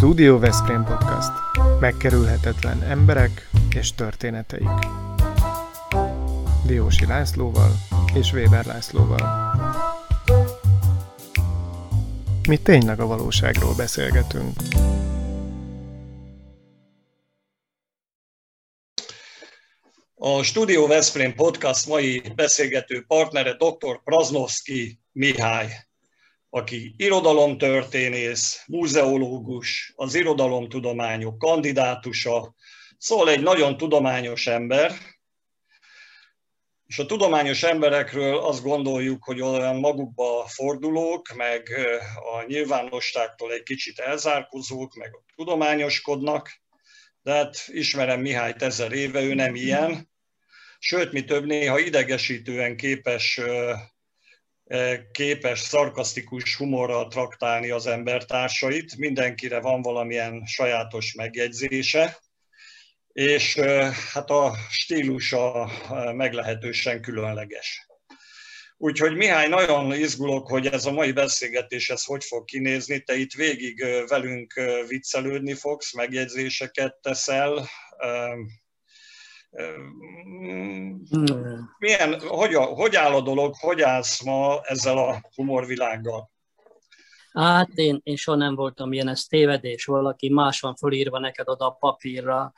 [0.00, 1.30] Studio Veszprém Podcast.
[1.80, 4.68] Megkerülhetetlen emberek és történeteik.
[6.66, 7.70] Diósi Lászlóval
[8.14, 9.54] és Weber Lászlóval.
[12.48, 14.56] Mi tényleg a valóságról beszélgetünk.
[20.14, 24.02] A Studio Veszprém Podcast mai beszélgető partnere dr.
[24.04, 25.89] Praznovski Mihály
[26.50, 32.54] aki irodalomtörténész, múzeológus, az irodalomtudományok kandidátusa,
[32.98, 34.92] szóval egy nagyon tudományos ember,
[36.86, 41.68] és a tudományos emberekről azt gondoljuk, hogy olyan magukba fordulók, meg
[42.32, 46.60] a nyilvánosságtól egy kicsit elzárkozók, meg tudományoskodnak,
[47.22, 50.10] de hát ismerem Mihályt ezer éve, ő nem ilyen.
[50.78, 53.40] Sőt, mi több néha idegesítően képes
[55.12, 62.18] képes szarkasztikus humorral traktálni az embertársait, mindenkire van valamilyen sajátos megjegyzése,
[63.12, 63.58] és
[64.12, 65.70] hát a stílusa
[66.12, 67.86] meglehetősen különleges.
[68.76, 73.00] Úgyhogy Mihály, nagyon izgulok, hogy ez a mai beszélgetés ez hogy fog kinézni.
[73.02, 74.52] Te itt végig velünk
[74.88, 77.68] viccelődni fogsz, megjegyzéseket teszel,
[81.78, 86.30] milyen, hogy, hogy áll a dolog, hogy állsz ma ezzel a humorvilággal?
[87.32, 91.66] Hát én, én soha nem voltam ilyen, ez tévedés, valaki más van fölírva neked oda
[91.66, 92.52] a papírra.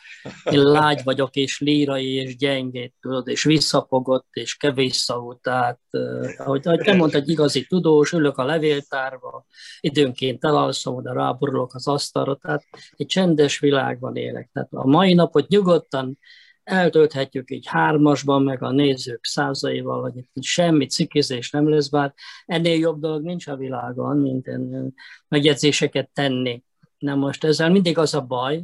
[0.50, 5.38] Én lágy vagyok, és lírai, és gyengét, tudod, és visszapogott, és kevés szavú.
[5.40, 5.80] Tehát,
[6.36, 9.44] ahogy, ahogy te mondtad, egy igazi tudós, ülök a levéltárba,
[9.80, 12.64] időnként elalszom, oda ráborulok az asztalra, tehát
[12.96, 14.50] egy csendes világban élek.
[14.52, 16.18] Tehát a mai napot nyugodtan
[16.64, 22.14] eltölthetjük így hármasban, meg a nézők százaival, hogy itt semmi cikizés nem lesz, bár
[22.46, 24.50] ennél jobb dolog nincs a világon, mint
[25.28, 26.62] megjegyzéseket tenni.
[26.98, 28.62] Na most ezzel mindig az a baj,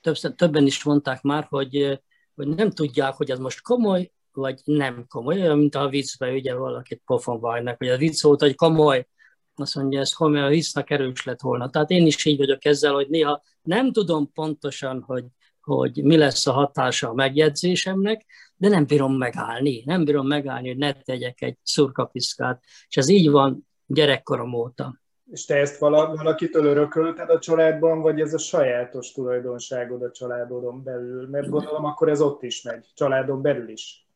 [0.00, 2.00] többször, többen is mondták már, hogy,
[2.34, 6.54] hogy nem tudják, hogy ez most komoly, vagy nem komoly, olyan, mint a viccben ugye
[6.54, 9.06] valakit pofon vajnak, hogy a vicc volt, hogy komoly,
[9.54, 11.70] azt mondja, ez komoly, a viccnak erős lett volna.
[11.70, 15.24] Tehát én is így vagyok ezzel, hogy néha nem tudom pontosan, hogy
[15.64, 18.24] hogy mi lesz a hatása a megjegyzésemnek,
[18.56, 23.30] de nem bírom megállni, nem bírom megállni, hogy ne tegyek egy szurkapiszkát, és ez így
[23.30, 25.02] van gyerekkorom óta.
[25.30, 31.28] És te ezt valakitől örökölted a családban, vagy ez a sajátos tulajdonságod a családodon belül?
[31.28, 34.08] Mert gondolom, akkor ez ott is megy, családon belül is.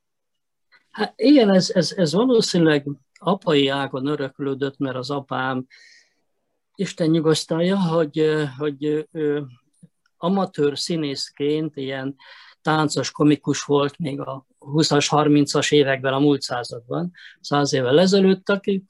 [0.91, 2.87] Hát igen, ez, ez, ez valószínűleg
[3.19, 5.67] apai ágon öröklődött, mert az apám,
[6.75, 9.47] Isten nyugosztalja, hogy, hogy ő
[10.19, 12.17] amatőr színészként ilyen
[12.63, 18.85] táncos, komikus volt még a 20-as, 30-as években, a múlt században, száz évvel ezelőtt, aki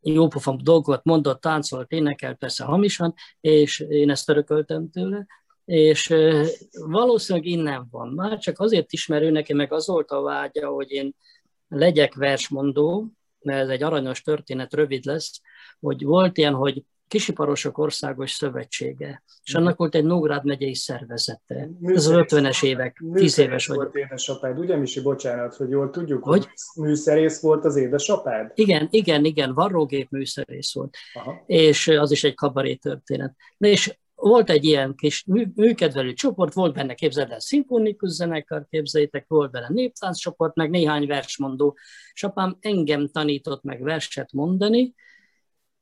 [0.00, 5.26] jópofam dolgokat mondott, táncolt, énekelt, persze hamisan, és én ezt örököltem tőle,
[5.64, 6.14] és
[6.86, 8.08] valószínűleg innen van.
[8.08, 11.14] Már csak azért ismerő neki, meg az volt a vágya, hogy én
[11.68, 15.40] legyek versmondó, mert ez egy aranyos történet, rövid lesz,
[15.80, 19.62] hogy volt ilyen, hogy Kisiparosok Országos Szövetsége, és mhm.
[19.62, 21.68] annak volt egy Nógrád megyei szervezete.
[21.82, 23.76] Ez az 50-es évek, 10 éves vagy.
[23.76, 28.52] volt édesapád, ugye Misi, bocsánat, hogy jól tudjuk, hogy, hogy műszerész volt az édesapád?
[28.54, 31.42] Igen, igen, igen, varrógép műszerész volt, Aha.
[31.46, 33.34] és az is egy kabaré történet.
[33.58, 35.24] És volt egy ilyen kis
[35.54, 41.06] műkedvelő csoport, volt benne, képzeld el, szimfonikus zenekar, képzeljétek, volt benne néptánc csoport, meg néhány
[41.06, 41.76] versmondó.
[42.12, 44.94] És apám engem tanított meg verset mondani,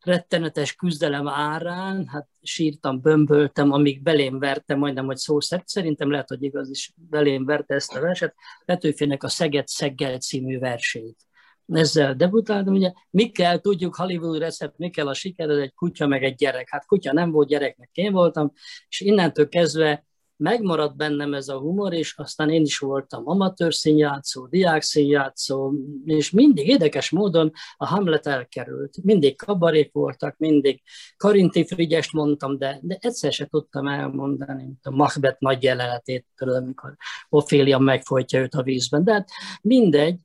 [0.04, 6.28] rettenetes küzdelem árán, hát sírtam, bömböltem, amíg belém verte, majdnem, hogy szó szerint, szerintem lehet,
[6.28, 8.34] hogy igaz is belém verte ezt a verset,
[8.64, 11.16] Petőfének a Szeged Szeggel című versét.
[11.66, 16.06] Ezzel debutáltam, ugye, mi kell, tudjuk, Hollywood recept, mi kell a siker, ez egy kutya,
[16.06, 16.68] meg egy gyerek.
[16.70, 18.52] Hát kutya nem volt, gyereknek én voltam,
[18.88, 20.04] és innentől kezdve
[20.36, 25.72] megmaradt bennem ez a humor, és aztán én is voltam amatőr színjátszó, diák színjátszó,
[26.04, 29.02] és mindig érdekes módon a Hamlet elkerült.
[29.02, 30.82] Mindig kabarék voltak, mindig
[31.16, 36.96] Karinti Frigyest mondtam, de, de egyszer se tudtam elmondani, a Macbeth nagy jelenetét, amikor
[37.28, 39.04] Ophélia megfojtja őt a vízben.
[39.04, 39.28] De hát
[39.62, 40.20] mindegy,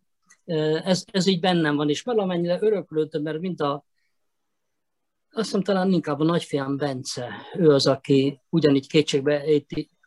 [0.83, 3.87] ez, ez így bennem van, és valamennyire öröklődtem, mert mint a
[5.31, 9.43] azt hiszem talán inkább a nagyfiam Bence, ő az, aki ugyanígy kétségbe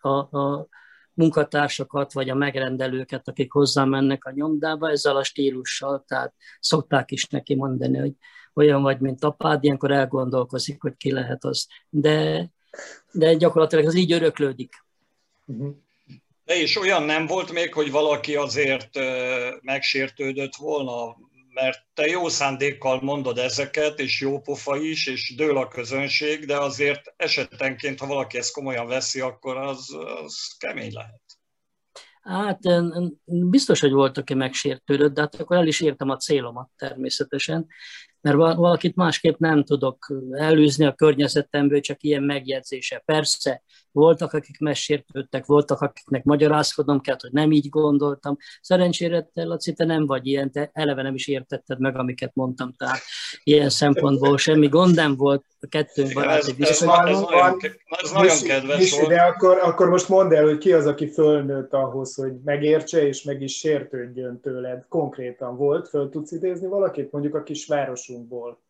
[0.04, 0.68] a, a
[1.14, 7.26] munkatársakat, vagy a megrendelőket, akik hozzá mennek a nyomdába, ezzel a stílussal, tehát szokták is
[7.26, 8.12] neki mondani, hogy
[8.54, 11.66] olyan vagy, mint apád, ilyenkor elgondolkozik, hogy ki lehet az.
[11.88, 12.48] De,
[13.12, 14.84] de gyakorlatilag az így öröklődik.
[16.44, 18.98] De és olyan nem volt még, hogy valaki azért
[19.60, 21.16] megsértődött volna,
[21.52, 26.56] mert te jó szándékkal mondod ezeket, és jó pofa is, és dől a közönség, de
[26.56, 31.20] azért esetenként, ha valaki ezt komolyan veszi, akkor az, az kemény lehet.
[32.22, 32.58] Hát
[33.24, 37.66] biztos, hogy volt, aki megsértődött, de hát akkor el is értem a célomat természetesen
[38.22, 43.02] mert valakit másképp nem tudok előzni a környezetemből, csak ilyen megjegyzése.
[43.04, 48.36] Persze, voltak, akik megsértődtek, voltak, akiknek magyarázkodnom kellett, hogy nem így gondoltam.
[48.60, 52.72] Szerencsére te, Laci, te nem vagy ilyen, te eleve nem is értetted meg, amiket mondtam,
[52.72, 53.00] tehát
[53.44, 57.06] ilyen szempontból semmi gond nem volt a kettőnk baráti viszonyban.
[57.06, 57.58] Ez, ez, nagyon,
[58.02, 59.08] ez nagyon kedves Misi, volt.
[59.08, 63.22] De akkor, akkor most mondd el, hogy ki az, aki fölnőtt ahhoz, hogy megértse és
[63.22, 64.84] meg is sértődjön tőled.
[64.88, 68.60] Konkrétan volt, föl tudsz idézni valakit, mondjuk a kisvárosunkból?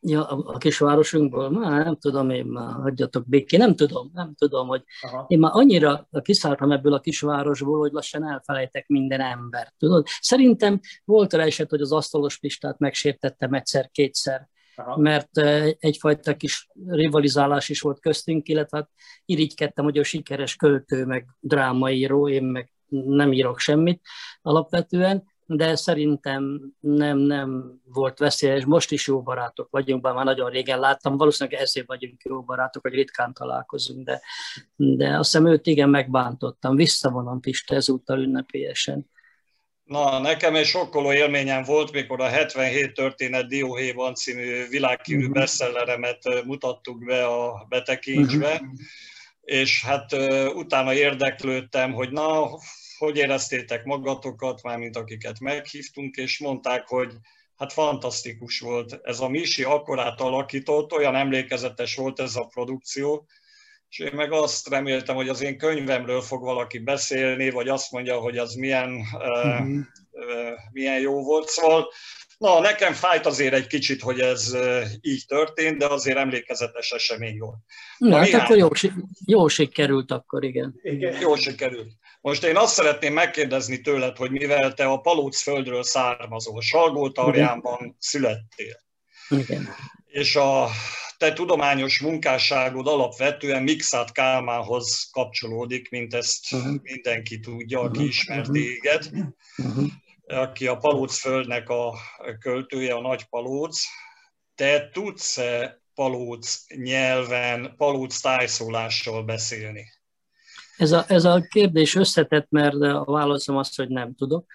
[0.00, 1.50] Ja, a, a kisvárosunkból?
[1.50, 5.24] Már nem tudom én, már hagyjatok békén, nem tudom, nem tudom, hogy Aha.
[5.28, 10.06] én már annyira kiszálltam ebből a kisvárosból, hogy lassan elfelejtek minden embert, tudod?
[10.20, 14.96] Szerintem volt rá eset, hogy az asztalos pistát megsértettem egyszer-kétszer, Aha.
[14.96, 15.38] mert
[15.78, 18.90] egyfajta kis rivalizálás is volt köztünk, illetve hát
[19.24, 24.00] irigykedtem, hogy a sikeres költő, meg drámaíró, én meg nem írok semmit
[24.42, 28.64] alapvetően, de szerintem nem, nem volt veszélyes.
[28.64, 32.82] Most is jó barátok vagyunk, bár már nagyon régen láttam, valószínűleg ezért vagyunk jó barátok,
[32.82, 34.20] hogy ritkán találkozunk, de,
[34.76, 36.76] de azt hiszem őt igen megbántottam.
[36.76, 39.10] Visszavonom Pista ezúttal ünnepélyesen.
[39.84, 45.34] Na, nekem egy sokkoló élményem volt, mikor a 77 történet Dióhéjban című világhírű uh-huh.
[45.34, 48.68] bestselleremet mutattuk be a betekincsbe, uh-huh.
[49.40, 50.12] és hát
[50.54, 52.48] utána érdeklődtem, hogy na,
[52.98, 57.12] hogy éreztétek magatokat, mármint akiket meghívtunk, és mondták, hogy
[57.56, 59.00] hát fantasztikus volt.
[59.02, 63.26] Ez a Misi akkorát alakított, olyan emlékezetes volt ez a produkció,
[63.88, 68.18] és én meg azt reméltem, hogy az én könyvemről fog valaki beszélni, vagy azt mondja,
[68.18, 69.60] hogy az milyen, uh-huh.
[69.60, 69.76] uh,
[70.10, 71.48] uh, milyen jó volt.
[71.48, 71.88] Szóval
[72.38, 74.56] Na, nekem fájt azért egy kicsit, hogy ez
[75.00, 77.56] így történt, de azért emlékezetes esemény volt.
[77.98, 78.68] Na, hát akkor jó,
[79.24, 80.80] jó sikerült akkor, igen.
[80.82, 81.20] igen.
[81.20, 81.92] Jó sikerült.
[82.20, 88.76] Most én azt szeretném megkérdezni tőled, hogy mivel te a Palóc földről származol, Salgótarjánban születtél,
[89.28, 89.68] igen.
[90.06, 90.68] és a
[91.18, 96.74] te tudományos munkásságod alapvetően Mixát Kálmánhoz kapcsolódik, mint ezt uh-huh.
[96.82, 98.06] mindenki tudja, aki uh-huh.
[98.06, 99.10] ismer téged.
[99.58, 99.86] Uh-huh
[100.28, 101.94] aki a Palóc-földnek a
[102.38, 103.80] költője, a Nagy Palóc.
[104.54, 109.92] Te tudsz-e Palóc nyelven, Palóc tájszólással beszélni?
[110.78, 114.46] Ez a, ez a kérdés összetett, mert a válaszom az, hogy nem tudok.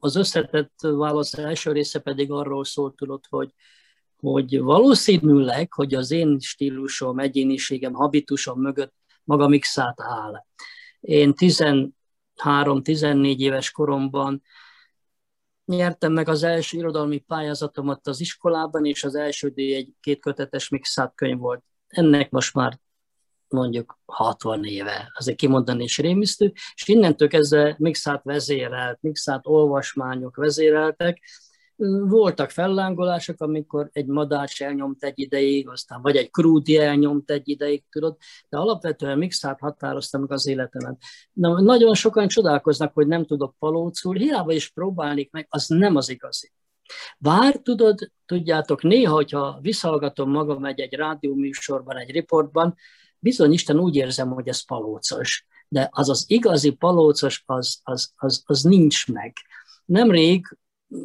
[0.00, 3.54] Az összetett válasz első része pedig arról szólt, tudod, hogy,
[4.16, 8.94] hogy valószínűleg, hogy az én stílusom, egyéniségem, habitusom mögött
[9.24, 10.44] maga mixát áll.
[11.00, 14.42] Én 13-14 éves koromban
[15.64, 21.14] nyertem meg az első irodalmi pályázatomat az iskolában, és az első díj egy kétkötetes mixát
[21.14, 21.62] könyv volt.
[21.86, 22.80] Ennek most már
[23.52, 31.20] mondjuk 60 éve, azért kimondani is rémisztő, és innentől kezdve mixát vezérelt, mixát olvasmányok vezéreltek,
[32.08, 37.84] voltak fellángolások, amikor egy madács elnyomt egy ideig, aztán vagy egy krúdi elnyomt egy ideig,
[37.90, 38.16] tudod,
[38.48, 41.02] de alapvetően mixát határoztam meg az életemet.
[41.32, 46.08] Na, nagyon sokan csodálkoznak, hogy nem tudok palócul, hiába is próbálnék meg, az nem az
[46.08, 46.52] igazi.
[47.18, 52.74] Bár tudod, tudjátok, néha, hogyha visszahallgatom magam egy, egy rádióműsorban, egy riportban,
[53.22, 55.46] bizony Isten úgy érzem, hogy ez palócos.
[55.68, 59.36] De az az igazi palócos, az, az, az, az nincs meg.
[59.84, 60.56] Nemrég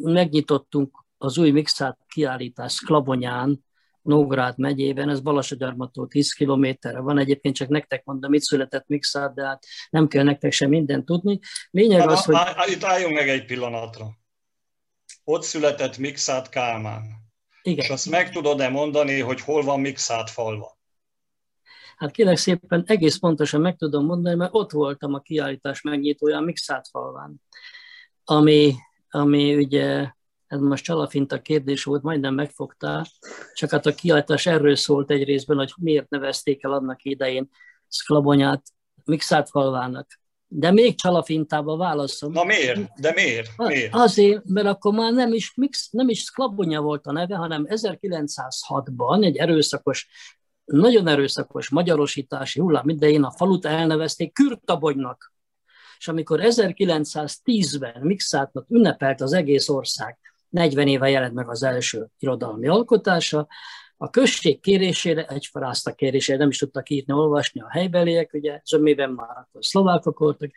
[0.02, 3.66] megnyitottunk az új mixát kiállítás Klabonyán,
[4.02, 9.46] Nógrád megyében, ez Balasagyarmatól 10 kilométerre van, egyébként csak nektek mondom, itt született mixát, de
[9.46, 11.38] hát nem kell nektek sem mindent tudni.
[11.70, 12.36] Lényeg az, hogy...
[12.66, 14.10] Itt álljunk meg egy pillanatra.
[15.24, 17.02] Ott született Mixát Kálmán.
[17.62, 17.84] Igen.
[17.84, 20.77] És azt meg tudod-e mondani, hogy hol van Mixát falva?
[21.98, 26.88] Hát kérlek szépen egész pontosan meg tudom mondani, mert ott voltam a kiállítás megnyitóján Mixát
[26.88, 27.42] falván,
[28.24, 28.74] ami
[29.10, 30.12] ami ugye,
[30.46, 33.06] ez most csalafinta kérdés volt, majdnem megfogtál,
[33.54, 37.48] csak hát a kiállítás erről szólt egy részben, hogy miért nevezték el annak idején
[37.88, 38.62] Szklabonyát
[39.04, 40.20] Mixát falvának.
[40.50, 42.32] De még csalafintába válaszom.
[42.32, 43.00] Na miért?
[43.00, 43.48] De miért?
[43.56, 43.94] miért?
[43.94, 49.24] Azért, mert akkor már nem is, mix, nem is Szklabonya volt a neve, hanem 1906-ban
[49.24, 50.08] egy erőszakos,
[50.72, 55.32] nagyon erőszakos magyarosítási hullám idején a falut elnevezték Kürtabonynak
[55.98, 62.68] és amikor 1910-ben Mixátnak ünnepelt az egész ország, 40 éve jelent meg az első irodalmi
[62.68, 63.46] alkotása,
[64.00, 69.10] A község kérésére, egy farázta kérésére nem is tudtak írni, olvasni a helybeliek, ugye zömében
[69.10, 70.50] már akkor szlovákok voltak,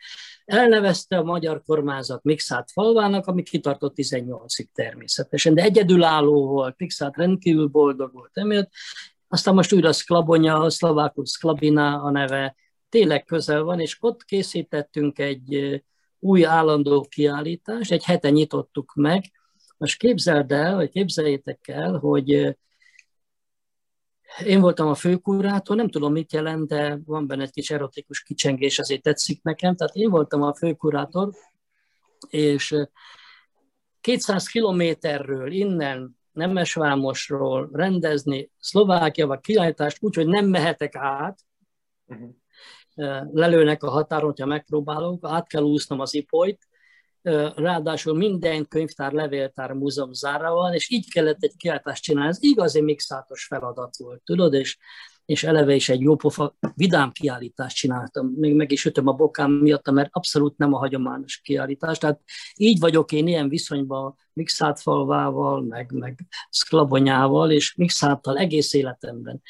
[0.44, 7.66] elnevezte a magyar kormányzat Mixát falvának, ami kitartott 18-ig természetesen, de egyedülálló volt, Mixát rendkívül
[7.66, 8.70] boldog volt emiatt,
[9.32, 12.56] aztán most újra Sklabonya, szlovákul Sklabina a neve,
[12.88, 15.82] tényleg közel van, és ott készítettünk egy
[16.18, 19.24] új állandó kiállítást, egy hete nyitottuk meg.
[19.76, 22.56] Most képzeld el, vagy képzeljétek el, hogy
[24.44, 28.78] én voltam a főkurátor, nem tudom mit jelent, de van benne egy kis erotikus kicsengés,
[28.78, 29.76] azért tetszik nekem.
[29.76, 31.30] Tehát én voltam a főkurátor,
[32.28, 32.74] és
[34.00, 41.38] 200 kilométerről innen Nemesvámosról rendezni Szlovákiával kiállítást úgy, hogy nem mehetek át,
[42.06, 42.34] uh-huh
[43.32, 46.66] lelőnek a határon, hogyha megpróbálok, át kell úsznom az ipolyt,
[47.54, 52.28] ráadásul minden könyvtár, levéltár, múzeum zárva van, és így kellett egy kiáltást csinálni.
[52.28, 54.78] Ez igazi mixátos feladat volt, tudod, és,
[55.24, 58.26] és eleve is egy jópofa vidám kiállítást csináltam.
[58.26, 61.98] Még meg is ütöm a bokám miatt, mert abszolút nem a hagyományos kiállítás.
[61.98, 62.20] Tehát
[62.56, 69.42] így vagyok én ilyen viszonyban mixát falvával, meg, meg szklabonyával, és mixáttal egész életemben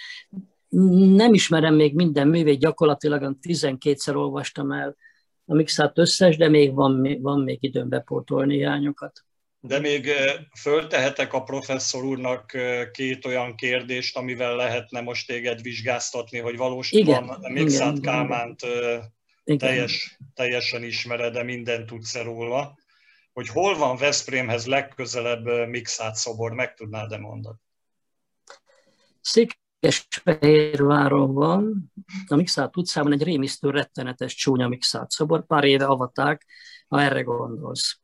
[1.17, 4.97] nem ismerem még minden művét, gyakorlatilag 12-szer olvastam el
[5.45, 9.25] a mixát összes, de még van, van még időm bepótolni hiányokat.
[9.65, 12.57] De még eh, föltehetek a professzor úrnak
[12.93, 18.61] két olyan kérdést, amivel lehetne most téged vizsgáztatni, hogy valósabban a Mixát Kálmánt
[19.45, 19.59] igen.
[19.59, 22.79] Teljes, teljesen ismered, de mindent tudsz róla.
[23.33, 27.57] Hogy hol van Veszprémhez legközelebb Mixát szobor, meg tudnád-e mondani?
[29.21, 31.93] Szék Székesfehérváron van,
[32.27, 36.47] a Mixát utcában egy rémisztő rettenetes csúnya Mixát szobor, pár éve avatták,
[36.89, 38.01] ha erre gondolsz.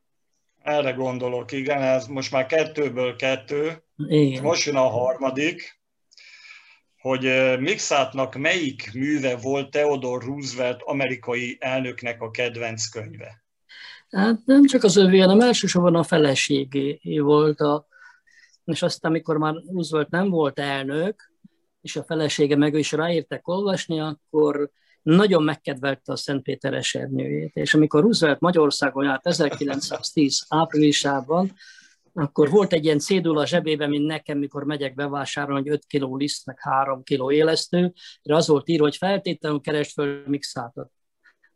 [0.68, 4.42] Erre gondolok, igen, ez most már kettőből kettő, igen.
[4.42, 5.80] most jön a harmadik,
[6.98, 7.22] hogy
[7.58, 13.44] Mixátnak melyik műve volt Theodore Roosevelt amerikai elnöknek a kedvenc könyve?
[14.10, 17.86] Hát nem csak az övé, hanem elsősorban a feleségé volt a,
[18.64, 21.32] és aztán, amikor már Roosevelt nem volt elnök,
[21.80, 24.70] és a felesége meg is ráértek olvasni, akkor
[25.02, 27.56] nagyon megkedvelte a Szentpéter esernyőjét.
[27.56, 31.52] És amikor Roosevelt Magyarországon járt 1910 áprilisában,
[32.12, 36.46] akkor volt egy ilyen cédula zsebében, mint nekem, mikor megyek bevásárolni, hogy 5 kiló liszt,
[36.46, 40.90] meg 3 kiló élesztő, de az volt írva, hogy feltétlenül keresd föl Mixátot.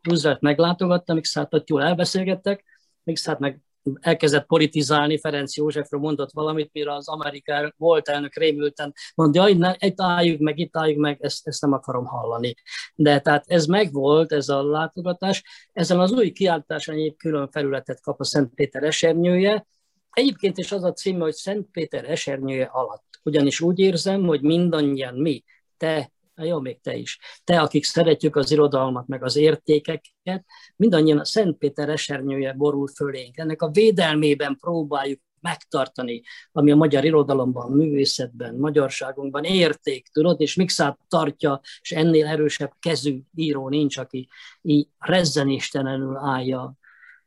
[0.02, 2.64] Roosevelt meglátogatta Mixátot, jól elbeszélgettek,
[3.02, 3.60] Mixát meg
[4.00, 9.74] elkezdett politizálni, Ferenc Józsefről mondott valamit, mire az Amerikán volt elnök rémülten mondja, hogy ne,
[9.78, 12.54] itt álljuk meg, itt álljuk meg, ezt, ezt nem akarom hallani.
[12.94, 15.42] De tehát ez megvolt, ez a látogatás.
[15.72, 19.66] Ezen az új kiáltáson egy külön felületet kap a Szent Péter esernyője.
[20.12, 23.04] Egyébként is az a címe, hogy Szent Péter esernyője alatt.
[23.22, 25.44] Ugyanis úgy érzem, hogy mindannyian mi,
[25.76, 27.18] te, jó, még te is.
[27.44, 30.44] Te, akik szeretjük az irodalmat, meg az értékeket,
[30.76, 33.38] mindannyian a Szent Péter esernyője borul fölénk.
[33.38, 36.22] Ennek a védelmében próbáljuk megtartani,
[36.52, 43.20] ami a magyar irodalomban, művészetben, magyarságunkban érték, tudod, és Mixát tartja, és ennél erősebb kezű
[43.34, 44.28] író nincs, aki
[44.62, 46.76] így rezzenéstelenül állja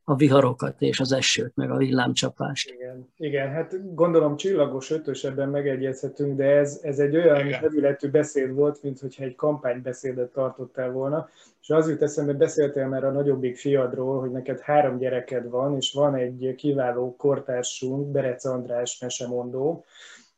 [0.08, 2.70] a viharokat és az esőt, meg a villámcsapást.
[2.70, 8.54] Igen, igen hát gondolom csillagos ötös ebben megegyezhetünk, de ez, ez egy olyan hevületű beszéd
[8.54, 11.30] volt, mint hogyha egy kampánybeszédet tartottál volna,
[11.62, 15.94] és az jut eszembe, beszéltél már a nagyobbik fiadról, hogy neked három gyereked van, és
[15.94, 19.86] van egy kiváló kortársunk, Berec András mesemondó,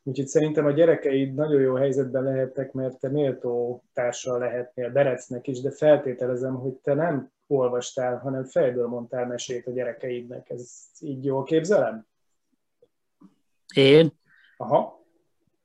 [0.03, 5.61] Úgyhogy szerintem a gyerekeid nagyon jó helyzetben lehettek, mert te méltó társal lehetnél Berecnek is,
[5.61, 10.49] de feltételezem, hogy te nem olvastál, hanem fejből mondtál mesét a gyerekeidnek.
[10.49, 12.05] Ez így jól képzelem?
[13.75, 14.11] Én?
[14.57, 15.05] Aha.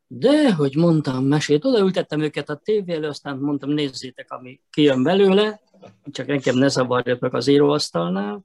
[0.06, 5.60] De, hogy mondtam mesét, odaültettem őket a tévé elő, aztán mondtam, nézzétek, ami kijön belőle,
[6.04, 8.44] csak nekem ne zavarjatok az íróasztalnál.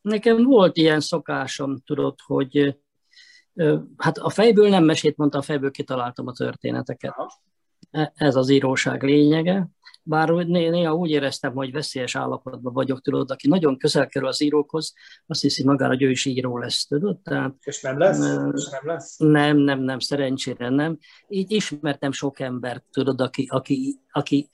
[0.00, 2.78] Nekem volt ilyen szokásom, tudod, hogy
[3.96, 7.14] hát a fejből nem mesét mondtam, a fejből kitaláltam a történeteket.
[7.90, 9.68] E, ez az íróság lényege.
[10.08, 14.92] Bár néha úgy éreztem, hogy veszélyes állapotban vagyok, tudod, aki nagyon közel kerül az írókhoz,
[15.26, 17.18] azt hiszi magára, hogy ő is író lesz, tudod?
[17.18, 18.18] Tehát, és nem lesz?
[18.18, 19.16] Nem, és nem lesz?
[19.18, 20.98] Nem, nem, nem, szerencsére nem.
[21.28, 24.50] Így ismertem sok embert, tudod, aki, aki, aki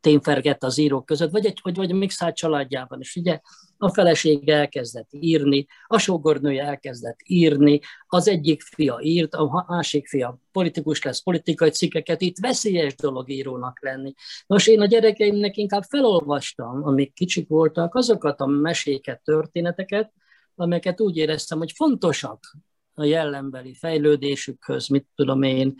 [0.00, 3.16] témfergett az írók között, vagy egy, vagy, vagy a Mixát családjában is.
[3.16, 3.40] Ugye
[3.76, 10.38] a felesége elkezdett írni, a sógornője elkezdett írni, az egyik fia írt, a másik fia
[10.52, 14.14] politikus lesz, politikai cikkeket, itt veszélyes dolog írónak lenni.
[14.46, 20.12] Nos, én a gyerekeimnek inkább felolvastam, amik kicsik voltak, azokat a meséket, történeteket,
[20.54, 22.56] amelyeket úgy éreztem, hogy fontosak
[22.94, 25.74] a jellembeli fejlődésükhöz, mit tudom én,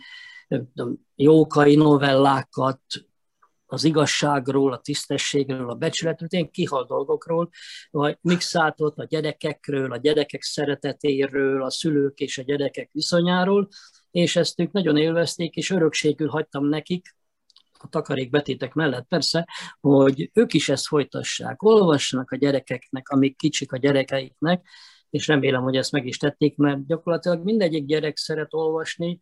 [1.15, 2.81] jókai novellákat,
[3.71, 7.49] az igazságról, a tisztességről, a becsületről, ilyen kihal dolgokról,
[7.91, 13.67] vagy mixátot a gyerekekről, a gyerekek szeretetéről, a szülők és a gyerekek viszonyáról,
[14.11, 17.17] és ezt ők nagyon élvezték, és örökségül hagytam nekik,
[17.81, 19.47] a takarékbetétek mellett persze,
[19.79, 24.67] hogy ők is ezt folytassák, olvassanak a gyerekeknek, amik kicsik a gyerekeiknek,
[25.09, 29.19] és remélem, hogy ezt meg is tették, mert gyakorlatilag mindegyik gyerek szeret olvasni,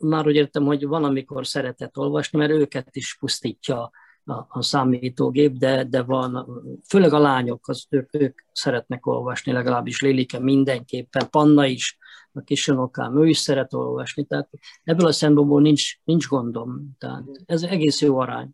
[0.00, 3.90] már úgy értem, hogy van, amikor szeretett olvasni, mert őket is pusztítja
[4.24, 6.46] a, a számítógép, de, de van,
[6.88, 11.98] főleg a lányok, az, ők, ők szeretnek olvasni, legalábbis Lélike mindenképpen, Panna is,
[12.32, 14.48] a kisunokám, ő is szeret olvasni, tehát
[14.84, 18.48] ebből a szempontból nincs, nincs gondom, tehát ez egész jó arány.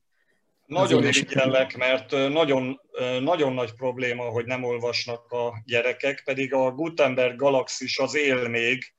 [0.67, 2.81] Nagyon irigyellek, mert nagyon,
[3.21, 8.95] nagyon nagy probléma, hogy nem olvasnak a gyerekek, pedig a Gutenberg galaxis az él még,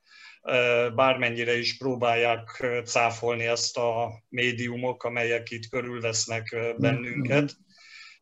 [0.96, 7.56] bármennyire is próbálják cáfolni ezt a médiumok, amelyek itt körülvesznek bennünket.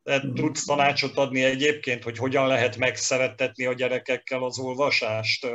[0.04, 5.48] De tudsz tanácsot adni egyébként, hogy hogyan lehet megszerettetni a gyerekekkel az olvasást?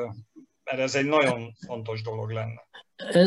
[0.65, 2.69] Mert ez egy nagyon fontos dolog lenne.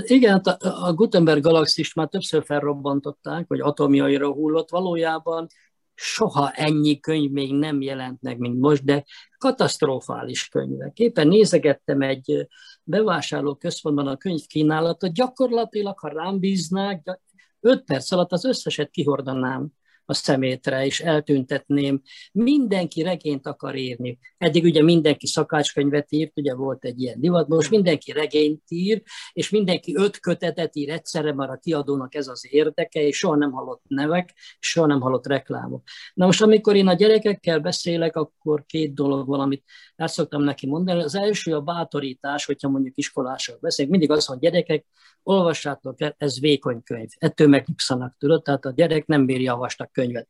[0.02, 4.70] Igen, a Gutenberg galaxist már többször felrobbantották, hogy atomjaira hullott.
[4.70, 5.48] Valójában
[5.96, 9.04] soha ennyi könyv még nem jelent meg, mint most, de
[9.38, 10.98] katasztrofális könyvek.
[10.98, 12.48] Éppen nézegettem egy
[12.84, 17.20] bevásárló központban a könyvkínálatot, gyakorlatilag, ha rám bíznák,
[17.60, 19.74] 5 perc alatt az összeset kihordanám
[20.14, 22.02] a szemétre, és eltüntetném.
[22.32, 24.20] Mindenki regényt akar írni.
[24.38, 29.02] Eddig ugye mindenki szakácskönyvet írt, ugye volt egy ilyen divat, most mindenki regényt ír,
[29.34, 33.52] és mindenki öt kötetet ír egyszerre, mert a kiadónak ez az érdeke, és soha nem
[33.52, 35.84] hallott nevek, soha nem hallott reklámok.
[36.14, 39.64] Na most, amikor én a gyerekekkel beszélek, akkor két dolog valamit
[39.96, 41.02] el szoktam neki mondani.
[41.02, 44.86] Az első a bátorítás, hogyha mondjuk iskolások beszélünk, mindig az, hogy gyerekek,
[45.24, 47.10] olvassátok el, ez vékony könyv.
[47.18, 48.44] Ettől megnyugszanak, tudod?
[48.44, 50.28] Tehát a gyerek nem bírja a vastag könyvet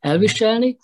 [0.00, 0.76] elviselni.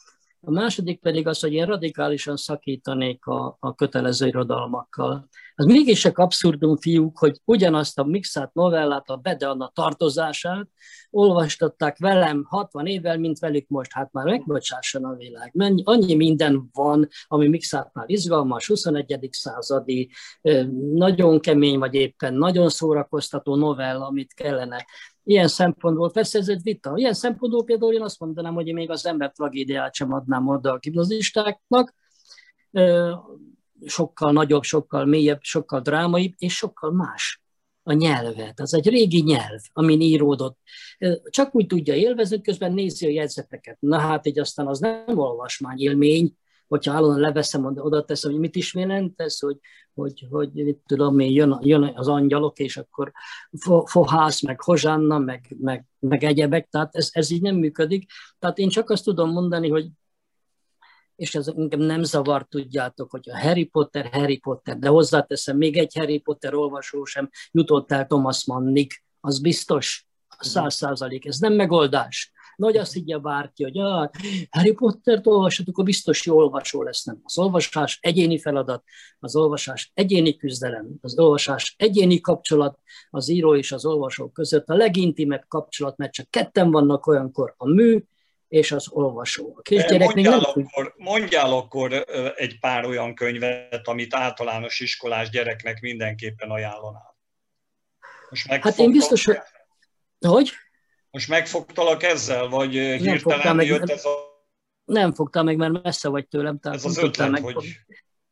[0.47, 5.29] A második pedig az, hogy én radikálisan szakítanék a, a kötelező irodalmakkal.
[5.55, 10.69] Az mégis csak abszurdum, fiúk, hogy ugyanazt a mixát novellát, a Bede Anna tartozását
[11.11, 13.93] olvastatták velem 60 évvel, mint velük most.
[13.93, 15.51] Hát már megbocsásson a világ.
[15.55, 19.29] Mennyi, annyi minden van, ami mixátnál izgalmas, 21.
[19.31, 20.11] századi,
[20.95, 24.87] nagyon kemény, vagy éppen nagyon szórakoztató novella, amit kellene
[25.25, 28.91] Ilyen szempontból, persze ez egy vita, ilyen szempontból például én azt mondanám, hogy én még
[28.91, 31.95] az ember tragédiát sem adnám oda a gimnazistáknak,
[33.87, 37.43] sokkal nagyobb, sokkal mélyebb, sokkal drámaibb, és sokkal más
[37.83, 38.61] a nyelvet.
[38.61, 40.59] Az egy régi nyelv, amin íródott.
[41.31, 43.77] Csak úgy tudja élvezni, közben nézi a jegyzeteket.
[43.81, 46.37] Na hát így aztán az nem olvasmány élmény,
[46.75, 49.59] hogyha állandóan leveszem, oda teszem, hogy mit is jelent ez, hogy,
[49.95, 53.13] hogy, hogy mit tudom én, jön, jön az angyalok, és akkor
[53.85, 58.11] fohász, meg hozsánna, meg, meg, meg egyebek, tehát ez, ez így nem működik.
[58.39, 59.89] Tehát én csak azt tudom mondani, hogy
[61.17, 65.77] és ez engem nem zavar, tudjátok, hogy a Harry Potter, Harry Potter, de hozzáteszem, még
[65.77, 70.07] egy Harry Potter olvasó sem jutott el Thomas Mannig, az biztos,
[70.39, 72.33] száz százalék, ez nem megoldás.
[72.57, 74.11] Nagy azt higgye bárki, hogy ah,
[74.51, 77.05] Harry Pottert olvashatok, akkor biztos jó olvasó lesz.
[77.05, 77.21] Nem.
[77.23, 78.85] Az olvasás egyéni feladat,
[79.19, 82.79] az olvasás egyéni küzdelem, az olvasás egyéni kapcsolat
[83.11, 87.69] az író és az olvasó között, a legintimebb kapcsolat, mert csak ketten vannak olyankor, a
[87.69, 88.05] mű
[88.49, 89.55] és az olvasó.
[89.57, 92.05] A kisgyerek mondjál, nem akkor, mondjál akkor
[92.37, 97.17] egy pár olyan könyvet, amit általános iskolás gyereknek mindenképpen ajánlanál.
[98.31, 99.37] Most hát én biztos, hogy...
[100.19, 100.51] Hogy?
[101.15, 104.11] Most megfogtalak ezzel, vagy nem hirtelen meg, jött ez a...
[104.85, 106.59] Nem fogtál meg, mert messze vagy tőlem.
[106.59, 107.43] Tehát ez az ötlet, meg...
[107.43, 107.67] hogy...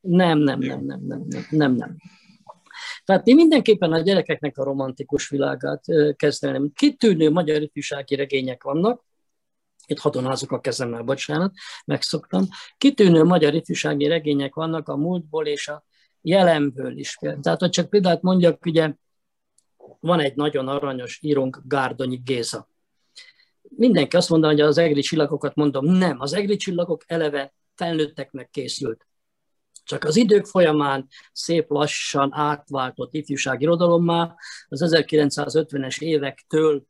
[0.01, 1.97] Nem, nem, nem, nem, nem, nem, nem, nem.
[3.05, 5.85] Tehát én mindenképpen a gyerekeknek a romantikus világát
[6.16, 6.73] kezdeném.
[6.75, 9.05] Kitűnő magyar ifjúsági regények vannak,
[9.87, 11.53] itt hadonázok a kezemmel, bocsánat,
[11.85, 12.47] megszoktam.
[12.79, 15.85] Kitűnő magyar ifjúsági regények vannak a múltból és a
[16.21, 17.18] jelenből is.
[17.40, 18.95] Tehát, hogy csak például mondjak, ugye
[20.01, 22.71] van egy nagyon aranyos írónk, Gárdonyi Géza
[23.83, 29.07] mindenki azt mondaná, hogy az egri csillagokat mondom, nem, az egri csillagok eleve felnőtteknek készült.
[29.85, 34.35] Csak az idők folyamán szép lassan átváltott ifjúsági irodalommá,
[34.68, 36.83] az 1950-es évektől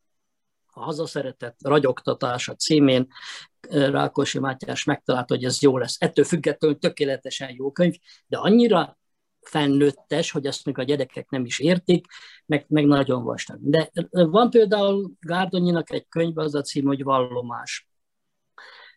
[0.67, 3.07] a hazaszeretett ragyogtatása címén
[3.61, 5.97] eh, Rákosi Mátyás megtalálta, hogy ez jó lesz.
[5.99, 7.95] Ettől függetlenül tökéletesen jó könyv,
[8.27, 8.99] de annyira
[9.43, 12.07] felnőttes, hogy ezt még a gyerekek nem is értik,
[12.47, 13.59] meg, meg nagyon vastag.
[13.61, 17.89] De van például Gárdonyinak egy könyv, az a cím, hogy Vallomás.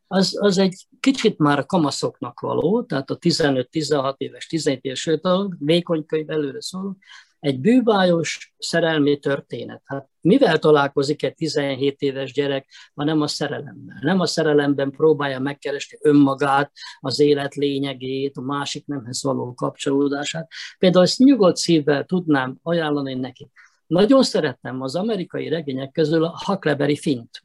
[0.07, 5.49] Az, az egy kicsit már kamaszoknak való, tehát a 15-16 éves, 17 éves, sőt a
[5.59, 6.97] vékony könyv előre szól.
[7.45, 9.81] Egy bűbájos szerelmi történet.
[9.85, 13.97] Hát mivel találkozik egy 17 éves gyerek, ha nem a szerelemmel?
[14.01, 20.47] Nem a szerelemben próbálja megkeresni önmagát, az élet lényegét, a másik nemhez való kapcsolódását.
[20.77, 23.51] Például ezt nyugodt szívvel tudnám ajánlani nekik.
[23.87, 27.43] Nagyon szeretem az amerikai regények közül a Huckleberry Fint.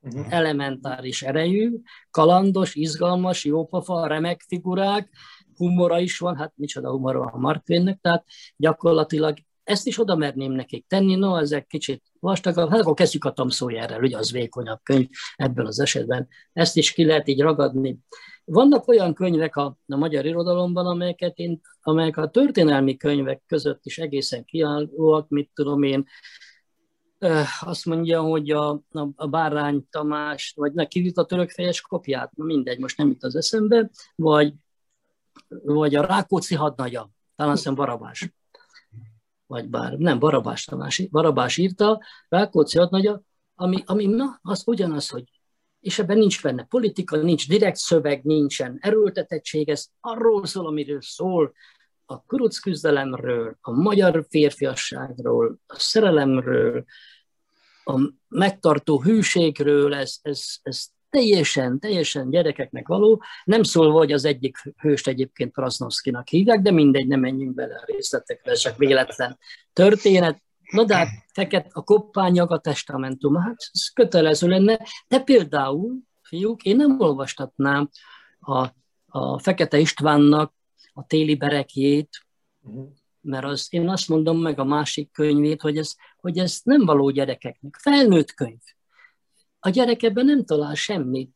[0.00, 0.32] Uh-huh.
[0.32, 1.70] Elementáris erejű,
[2.10, 5.08] kalandos, izgalmas, jópofa, remek figurák,
[5.56, 8.24] humora is van, hát micsoda humora van a Mark Twainnek, tehát
[8.56, 13.32] gyakorlatilag ezt is oda merném nekik tenni, no, ezek kicsit vastagabb, hát akkor kezdjük a
[13.32, 16.28] Tom Sawyerrel, ugye az vékonyabb könyv ebben az esetben.
[16.52, 17.98] Ezt is ki lehet így ragadni.
[18.44, 23.98] Vannak olyan könyvek a, a magyar irodalomban, amelyeket én, amelyek a történelmi könyvek között is
[23.98, 26.06] egészen kiállóak, mit tudom én,
[27.60, 32.78] azt mondja, hogy a, a, a Bárány Tamás, vagy neki a törökfejes kopját, na mindegy,
[32.78, 34.54] most nem itt az eszembe, vagy
[35.48, 38.34] vagy a Rákóczi hadnagya, talán azt Barabás,
[39.46, 43.20] vagy bár, nem, Barabás Tamás, Barabás írta, Rákóczi hadnagya,
[43.54, 45.24] ami, ami na, az ugyanaz, hogy
[45.80, 51.52] és ebben nincs benne politika, nincs direkt szöveg, nincsen erőltetettség, ez arról szól, amiről szól,
[52.06, 56.84] a kuruc küzdelemről, a magyar férfiasságról, a szerelemről,
[57.84, 64.56] a megtartó hűségről, ez, ez, ez teljesen, teljesen gyerekeknek való, nem szólva, hogy az egyik
[64.80, 69.38] hőst egyébként Krasznowskinak hívják, de mindegy, nem menjünk bele a részletekbe, csak véletlen
[69.72, 70.42] történet.
[70.70, 76.62] Na de hát feket a koppányag a testamentum, hát ez kötelező lenne, de például, fiúk,
[76.64, 77.90] én nem olvastatnám
[78.40, 78.66] a,
[79.06, 80.54] a Fekete Istvánnak
[80.92, 82.08] a téli berekjét,
[82.60, 82.88] uh-huh.
[83.20, 87.10] mert az, én azt mondom meg a másik könyvét, hogy ez, hogy ez nem való
[87.10, 87.76] gyerekeknek.
[87.80, 88.60] Felnőtt könyv
[89.66, 91.28] a gyerek ebben nem talál semmi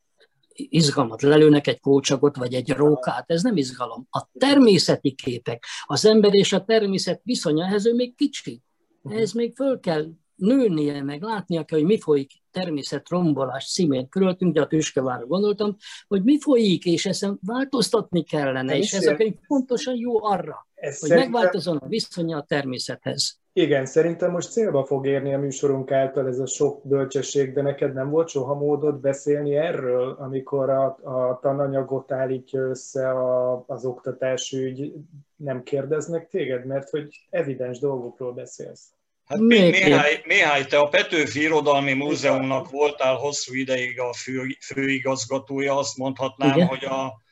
[0.54, 1.22] izgalmat.
[1.22, 4.06] Lelőnek egy kócsagot, vagy egy rókát, ez nem izgalom.
[4.10, 8.62] A természeti képek, az ember és a természet viszonya, ehhez ő még kicsi.
[9.02, 14.54] Ez még föl kell nőnie, meg látnia kell, hogy mi folyik természet rombolás címén körültünk,
[14.54, 15.76] de a tüskevára gondoltam,
[16.08, 21.00] hogy mi folyik, és ezen változtatni kellene, és ez a könyv pontosan jó arra, ez
[21.00, 23.38] hogy megváltozon a viszonya a természethez.
[23.60, 27.94] Igen, szerintem most célba fog érni a műsorunk által ez a sok bölcsesség, de neked
[27.94, 34.56] nem volt soha módod beszélni erről, amikor a, a tananyagot állítja össze a, az oktatási
[34.56, 34.92] ügy,
[35.36, 38.92] nem kérdeznek téged, mert hogy evidens dolgokról beszélsz.
[39.24, 45.96] Hát Mihály, Mihály, te a Petőfi Irodalmi Múzeumnak voltál hosszú ideig a fő, főigazgatója, azt
[45.96, 46.66] mondhatnám, Igen.
[46.66, 47.22] hogy a,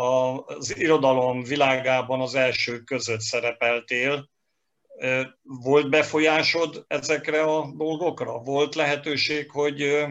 [0.00, 4.28] a, az irodalom világában az első között szerepeltél.
[5.42, 8.38] Volt befolyásod ezekre a dolgokra?
[8.38, 10.06] Volt lehetőség, hogy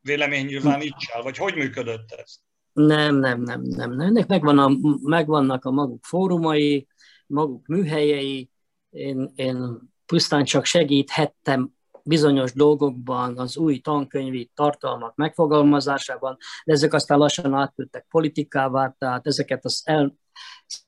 [0.00, 2.34] véleménynyilvánítsál, vagy hogy működött ez?
[2.72, 4.00] Nem, nem, nem, nem.
[4.00, 4.70] Ennek megvan a,
[5.02, 6.86] megvannak a maguk fórumai,
[7.26, 8.50] maguk műhelyei.
[8.90, 11.72] Én, én pusztán csak segíthettem
[12.04, 19.64] bizonyos dolgokban, az új tankönyvi tartalmak megfogalmazásában, de ezek aztán lassan átültek politikává, tehát ezeket
[19.64, 20.14] az el,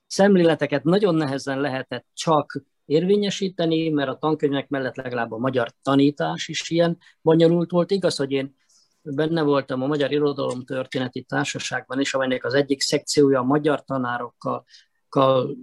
[0.07, 6.71] szemléleteket nagyon nehezen lehetett csak érvényesíteni, mert a tankönyvek mellett legalább a magyar tanítás is
[6.71, 7.91] ilyen bonyolult volt.
[7.91, 8.57] Igaz, hogy én
[9.03, 14.65] benne voltam a Magyar Irodalom Történeti Társaságban is, amelynek az egyik szekciója a magyar tanárokkal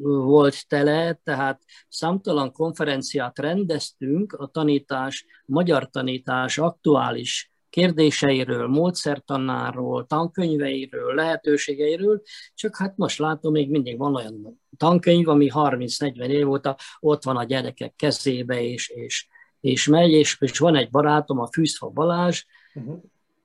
[0.04, 12.22] volt tele, tehát számtalan konferenciát rendeztünk a tanítás, magyar tanítás aktuális kérdéseiről, módszertanáról, tankönyveiről, lehetőségeiről,
[12.54, 17.38] csak hát most látom, még mindig van olyan tankönyv, ami 30-40 év óta ott van
[17.38, 19.28] a gyerekek kezébe, és, és,
[19.60, 23.00] és megy, és, és van egy barátom, a Fűzfa Balázs, uh-huh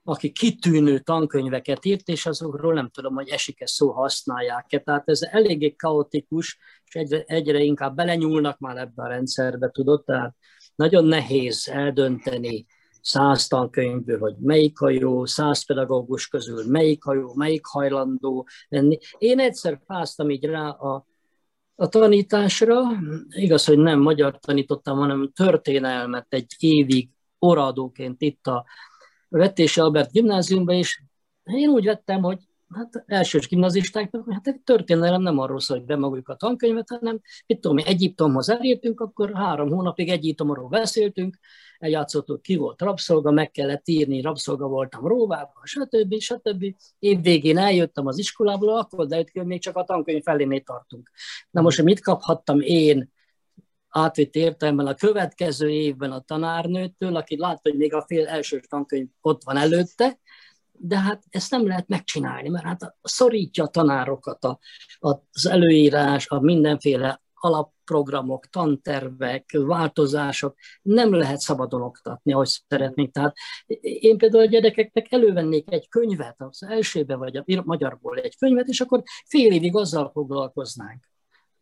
[0.09, 4.79] aki kitűnő tankönyveket írt, és azokról nem tudom, hogy esik-e szó használják-e.
[4.79, 10.35] Tehát ez eléggé kaotikus, és egyre, egyre inkább belenyúlnak már ebbe a rendszerbe, tudod, tehát
[10.75, 12.65] nagyon nehéz eldönteni
[13.07, 18.97] száz tankönyvből, hogy melyik a jó, száz pedagógus közül melyik a jó, melyik hajlandó lenni.
[19.17, 21.05] Én egyszer páztam így rá a,
[21.75, 22.81] a tanításra,
[23.27, 28.65] igaz, hogy nem magyar tanítottam, hanem történelmet egy évig oradóként itt a
[29.29, 31.01] Vetési Albert gimnáziumba, és
[31.43, 32.39] én úgy vettem, hogy
[32.73, 37.59] hát elsős gimnazistáknak, hogy hát történelem nem arról szól, hogy bemagoljuk a tankönyvet, hanem mit
[37.59, 41.37] tudom, Egyiptomhoz elértünk, akkor három hónapig Egyiptomról beszéltünk,
[41.79, 46.19] eljátszottuk, ki volt rabszolga, meg kellett írni, rabszolga voltam Róvában, stb.
[46.19, 46.75] stb.
[46.99, 51.09] Év végén eljöttem az iskolából, akkor de hogy még csak a tankönyv felénél tartunk.
[51.49, 53.11] Na most, mit kaphattam én
[53.89, 59.07] átvitt értelemben a következő évben a tanárnőtől, aki látta, hogy még a fél első tankönyv
[59.21, 60.19] ott van előtte,
[60.77, 64.59] de hát ezt nem lehet megcsinálni, mert hát szorítja a tanárokat a,
[64.99, 73.11] az előírás, a mindenféle alapprogramok, tantervek, változások, nem lehet szabadon oktatni, ahogy szeretnénk.
[73.11, 73.35] Tehát
[73.81, 78.81] én például a gyerekeknek elővennék egy könyvet, az elsőbe vagy a magyarból egy könyvet, és
[78.81, 81.07] akkor fél évig azzal foglalkoznánk.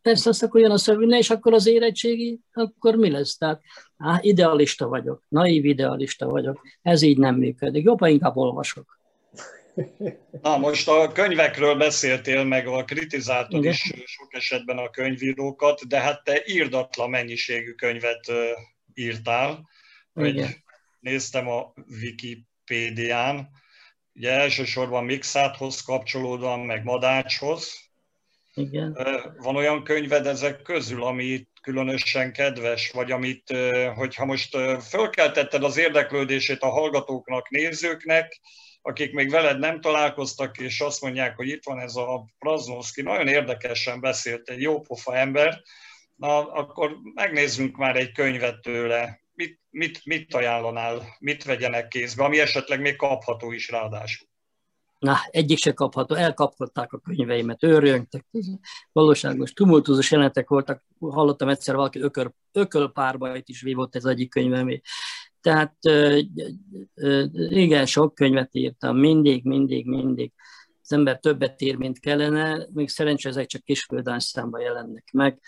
[0.01, 3.37] Persze azt akkor jön a szövőne, és akkor az érettségi, akkor mi lesz?
[3.37, 3.61] Tehát
[3.97, 7.83] á, idealista vagyok, naív idealista vagyok, ez így nem működik.
[7.83, 8.99] Jobban inkább olvasok.
[10.41, 13.71] Na most a könyvekről beszéltél, meg a kritizáltad Igen.
[13.71, 18.31] is sok esetben a könyvírókat, de hát te írdatlan mennyiségű könyvet
[18.93, 19.69] írtál,
[20.13, 20.45] hogy
[20.99, 23.49] néztem a Wikipédián,
[24.13, 27.83] ugye elsősorban Mixáthoz kapcsolódóan, meg Madácshoz.
[28.53, 28.97] Igen.
[29.37, 33.55] Van olyan könyved ezek közül, ami különösen kedves, vagy amit,
[33.95, 34.57] hogyha most
[34.89, 38.39] fölkeltetted az érdeklődését a hallgatóknak, nézőknek,
[38.87, 43.27] akik még veled nem találkoztak, és azt mondják, hogy itt van ez a Praznovszki, nagyon
[43.27, 45.61] érdekesen beszélt, egy jópofa ember,
[46.15, 49.19] na, akkor megnézzünk már egy könyvet tőle.
[49.33, 54.27] Mit, mit, mit ajánlanál, mit vegyenek kézbe, ami esetleg még kapható is ráadásul?
[54.99, 58.25] Na, egyik se kapható, elkapkodták a könyveimet, őrjöngtek.
[58.91, 60.83] Valóságos, tumultusos jelenetek voltak.
[60.99, 64.81] Hallottam egyszer valaki ökör, ökölpárbajt is vívott ez egyik könyvem.
[65.45, 65.75] Tehát
[67.49, 70.31] igen, sok könyvet írtam, mindig, mindig, mindig.
[70.81, 75.39] Az ember többet ír, mint kellene, még szerencsére ezek csak kisföldán számba jelennek meg,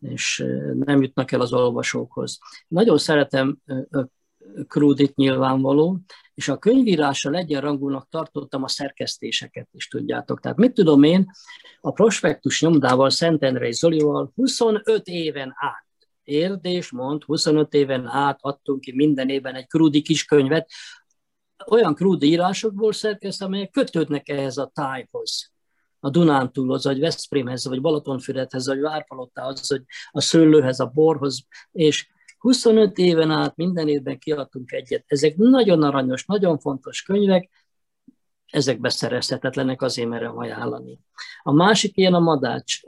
[0.00, 2.38] és nem jutnak el az olvasókhoz.
[2.68, 3.58] Nagyon szeretem
[4.68, 5.98] Krúdit nyilvánvaló,
[6.34, 10.40] és a könyvírással egyenrangúnak tartottam a szerkesztéseket is, tudjátok.
[10.40, 11.30] Tehát mit tudom én,
[11.80, 15.89] a prospektus nyomdával, Szentendrei Zolival 25 éven át
[16.30, 20.70] Érdés mond, 25 éven át adtunk ki minden évben egy krúdi kiskönyvet,
[21.66, 25.52] olyan krúdi írásokból szerkeszt, amelyek kötődnek ehhez a tájhoz
[26.00, 32.98] a Dunántúlhoz, vagy Veszprémhez, vagy Balatonfüredhez, vagy Várpalottához, vagy a szőlőhez, a borhoz, és 25
[32.98, 35.04] éven át minden évben kiadtunk egyet.
[35.06, 37.50] Ezek nagyon aranyos, nagyon fontos könyvek,
[38.46, 40.98] ezek beszerezhetetlenek, azért merem ajánlani.
[41.42, 42.80] A másik ilyen a Madács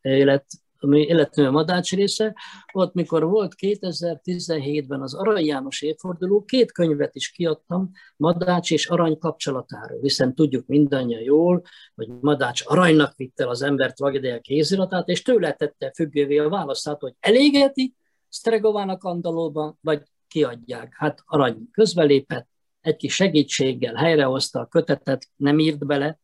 [0.00, 0.46] élet
[0.80, 2.34] ami illetve a Madács része,
[2.72, 9.18] ott mikor volt 2017-ben az Arany János évforduló, két könyvet is kiadtam Madács és Arany
[9.18, 11.62] kapcsolatáról, hiszen tudjuk mindannyian jól,
[11.94, 17.14] hogy Madács aranynak vitte az embert Vagedél kéziratát, és tőle tette függővé a választát, hogy
[17.20, 17.94] elégeti
[18.30, 20.94] Stregovának andalóba, vagy kiadják.
[20.96, 22.48] Hát arany közbelépett,
[22.80, 26.18] egy kis segítséggel helyrehozta a kötetet, nem írt bele,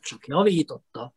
[0.00, 1.12] csak javította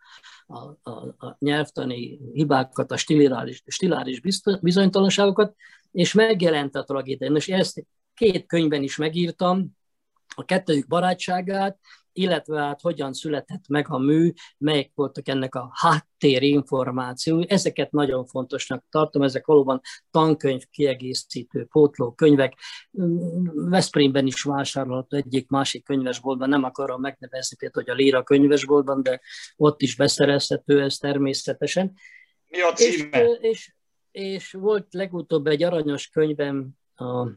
[0.47, 4.21] a, a, a nyelvtani hibákat, a stiláris, stiláris
[4.62, 5.56] bizonytalanságokat,
[5.91, 7.32] és megjelent a tragédia.
[7.36, 9.77] És ezt két könyvben is megírtam,
[10.36, 11.79] a kettőjük barátságát,
[12.13, 17.45] illetve hát hogyan született meg a mű, melyek voltak ennek a háttérinformációi.
[17.47, 22.54] Ezeket nagyon fontosnak tartom, ezek valóban tankönyv kiegészítő, pótló könyvek.
[23.54, 29.21] Veszprémben is vásárolható egyik másik könyvesboltban, nem akarom megnevezni például, hogy a Líra könyvesboltban, de
[29.56, 31.93] ott is beszerezhető ez természetesen.
[32.47, 33.23] Mi a címe?
[33.23, 33.73] És, és,
[34.12, 37.28] és volt legutóbb egy aranyos könyvem, a,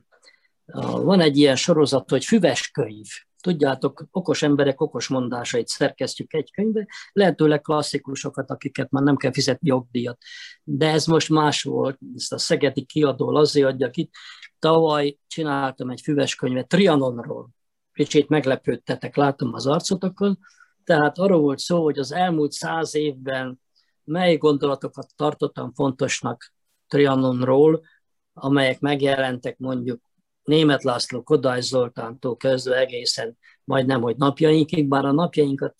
[0.66, 3.06] a, van egy ilyen sorozat, hogy füves könyv
[3.46, 9.68] Tudjátok, okos emberek okos mondásait szerkesztjük egy könyvbe, lehetőleg klasszikusokat, akiket már nem kell fizetni
[9.68, 10.18] jogdíjat.
[10.64, 14.10] De ez most más volt, ezt a Szegedi kiadó azért adja ki.
[14.58, 17.48] Tavaly csináltam egy füves könyvet Trianonról.
[17.92, 20.38] Kicsit meglepődtetek, látom az arcotokon.
[20.84, 23.60] Tehát arról volt szó, hogy az elmúlt száz évben
[24.04, 26.52] mely gondolatokat tartottam fontosnak
[26.88, 27.82] Trianonról,
[28.32, 30.05] amelyek megjelentek mondjuk
[30.46, 35.74] Német László, Kodály Zoltántól kezdve egészen majdnem, hogy napjainkig, bár a napjainkat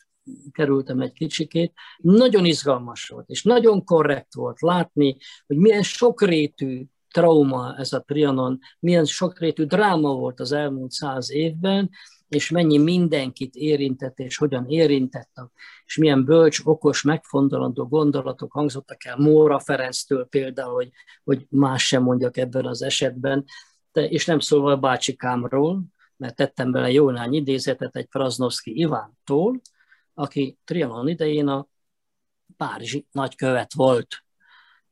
[0.53, 7.77] kerültem egy kicsikét, nagyon izgalmas volt, és nagyon korrekt volt látni, hogy milyen sokrétű trauma
[7.77, 11.91] ez a Trianon, milyen sokrétű dráma volt az elmúlt száz évben,
[12.29, 15.31] és mennyi mindenkit érintett, és hogyan érintett,
[15.85, 20.91] és milyen bölcs, okos, megfontolandó gondolatok hangzottak el Móra Ferenctől például, hogy,
[21.25, 23.45] hogy más sem mondjak ebben az esetben,
[23.97, 25.83] és nem szólva a bácsikámról,
[26.17, 29.61] mert tettem bele jó néhány idézetet egy Praznovszki Ivántól,
[30.15, 31.67] aki Trianon idején a
[32.57, 34.25] Párizsi nagykövet volt.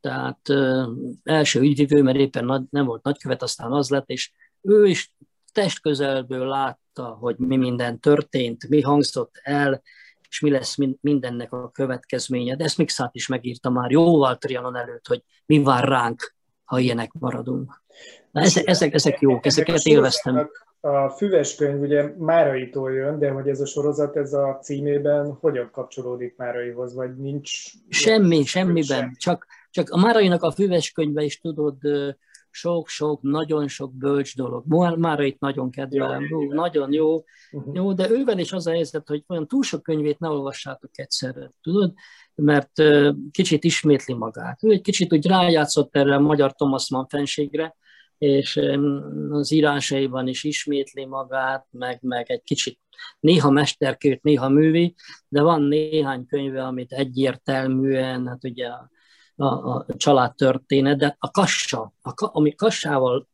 [0.01, 0.91] Tehát ö,
[1.23, 5.13] első ügyvivő, mert éppen nagy, nem volt nagykövet, aztán az lett, és ő is
[5.51, 9.81] testközelből látta, hogy mi minden történt, mi hangzott el,
[10.29, 12.55] és mi lesz mindennek a következménye.
[12.55, 16.34] De ezt Mixát is megírta már jóval Trianon előtt, hogy mi vár ránk,
[16.65, 17.81] ha ilyenek maradunk.
[18.31, 20.49] Na, ezek, ezek, ezek jók, ezeket élveztem.
[20.79, 25.69] A füves könyv ugye Máraitól jön, de hogy ez a sorozat, ez a címében hogyan
[25.71, 27.71] kapcsolódik Máraihoz, vagy nincs?
[27.89, 29.13] Semmi, semmiben, sem.
[29.17, 31.77] csak, Csak a Márainak a füves könyve is tudod,
[32.55, 34.63] sok-sok, nagyon sok bölcs dolog.
[34.97, 37.75] Már itt nagyon kedvelem, jó, nagyon jó, uh-huh.
[37.75, 41.51] jó, de ővel is az a helyzet, hogy olyan túl sok könyvét ne olvassátok egyszerre,
[41.61, 41.93] tudod?
[42.35, 42.71] Mert
[43.31, 44.63] kicsit ismétli magát.
[44.63, 47.75] Ő egy kicsit úgy rájátszott erre a magyar Thomas Mann fenségre,
[48.17, 48.59] és
[49.29, 52.79] az írásaiban is ismétli magát, meg, meg egy kicsit
[53.19, 54.95] néha mesterkőt, néha művi,
[55.27, 58.89] de van néhány könyve, amit egyértelműen, hát ugye a
[59.35, 63.27] a, a családtörténet, de a kassa, a, ami kassával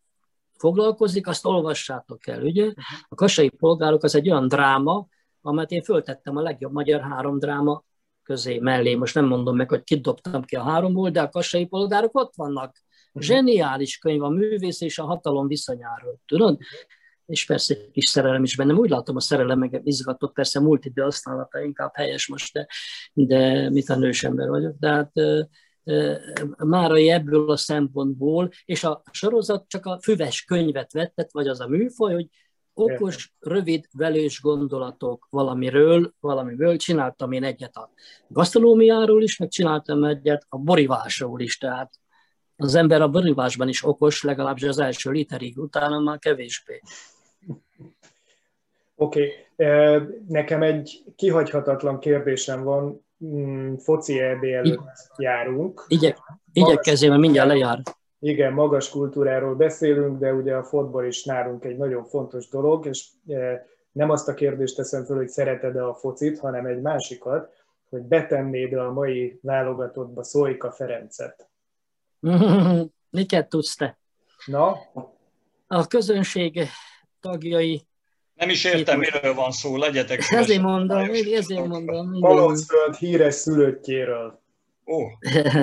[0.58, 2.74] foglalkozik, azt olvassátok el, ugye?
[3.10, 5.08] A kassai polgárok az egy olyan dráma,
[5.42, 7.84] amelyet én föltettem a legjobb magyar három dráma
[8.24, 8.96] közé, mellé.
[8.96, 12.84] Most nem mondom meg, hogy kidobtam ki a háromból, de a kassai polgárok ott vannak.
[13.14, 13.24] Mhm.
[13.24, 16.58] Zseniális könyv a művész és a hatalom viszonyáról, tudod?
[17.26, 18.78] És persze egy kis szerelem is bennem.
[18.78, 22.68] Úgy látom, a szerelem meg izgatott, persze multidő használata inkább helyes most, de,
[23.14, 24.76] de mit a nős ember vagyok.
[24.80, 25.12] De hát
[26.58, 31.68] Márai ebből a szempontból, és a sorozat csak a füves könyvet vettet, vagy az a
[31.68, 32.28] műfaj, hogy
[32.74, 36.78] okos, rövid, velős gondolatok valamiről, valamiből.
[36.78, 37.90] Csináltam én egyet a
[38.28, 41.94] gasztronómiáról is, meg csináltam egyet a borivásról is, tehát
[42.56, 46.82] az ember a borivásban is okos, legalábbis az első literig, utána már kevésbé.
[48.96, 50.02] Oké, okay.
[50.28, 55.86] nekem egy kihagyhatatlan kérdésem van, Mm, foci EB előtt járunk.
[55.88, 56.16] Igye,
[56.54, 57.82] igyekezzél, mert mindjárt lejár.
[58.20, 63.08] Igen, magas kultúráról beszélünk, de ugye a fotball is nálunk egy nagyon fontos dolog, és
[63.28, 67.54] e, nem azt a kérdést teszem föl, hogy szereted-e a focit, hanem egy másikat,
[67.90, 71.50] hogy betennéd a mai válogatottba Szóika Ferencet.
[73.10, 73.98] Miket tudsz te?
[74.46, 74.76] Na?
[75.68, 76.68] A közönség
[77.20, 77.88] tagjai
[78.42, 80.44] nem is értem, miről van szó, legyetek szívesen.
[80.44, 82.20] Ezért mondom, ezért mondom.
[82.20, 84.42] Palocföld híres szülöttjéről.
[84.86, 84.98] Ó.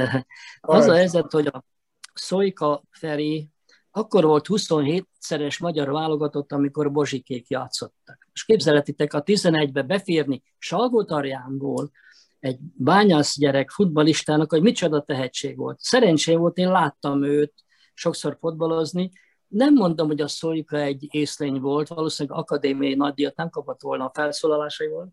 [0.77, 1.65] az a helyzet, hogy a
[2.15, 3.49] Szojka Feri
[3.91, 8.29] akkor volt 27-szeres magyar válogatott, amikor Bozsikék játszottak.
[8.33, 11.91] És képzeletitek, a 11-be beférni Salgótarjánból
[12.41, 15.79] egy bányász gyerek futbalistának, hogy micsoda tehetség volt.
[15.81, 17.55] Szerencsém volt, én láttam őt
[17.95, 19.11] sokszor fotbalozni,
[19.49, 24.11] nem mondom, hogy a Szolika egy észlény volt, valószínűleg akadémiai nagydíjat nem kapott volna a
[24.15, 25.09] felszólalásaival,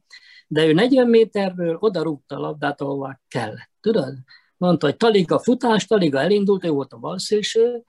[0.48, 3.71] de ő 40 méterből oda rúgta a labdát, ahová kellett.
[3.82, 4.13] Tudod?
[4.58, 7.84] Mondta, hogy Taliga futás, Taliga elindult, ő volt a balszélső,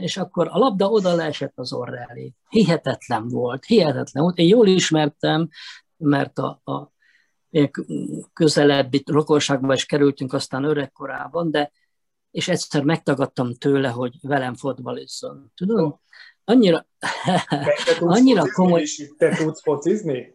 [0.00, 2.32] és akkor a labda oda leesett az orra elé.
[2.48, 4.38] Hihetetlen volt, hihetetlen volt.
[4.38, 5.48] Én jól ismertem,
[5.96, 6.92] mert a, a
[8.32, 11.72] közelebbi rokonságba is kerültünk aztán öregkorában, de
[12.32, 15.52] és egyszer megtagadtam tőle, hogy velem fotbalizzon.
[15.54, 15.96] Tudod?
[16.44, 16.86] Annyira,
[18.00, 18.84] annyira komoly...
[19.16, 20.34] Te tudsz focizni?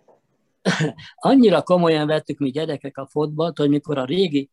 [1.15, 4.49] annyira komolyan vettük mi gyerekek a fotbalt, hogy mikor a régi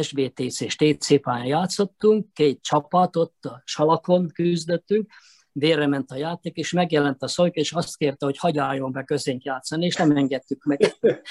[0.00, 5.10] SBTC és TC pályán játszottunk, két csapat ott a salakon küzdöttünk,
[5.52, 9.42] délre ment a játék, és megjelent a szolk, és azt kérte, hogy hagyjáljon be közénk
[9.42, 10.96] játszani, és nem engedtük meg.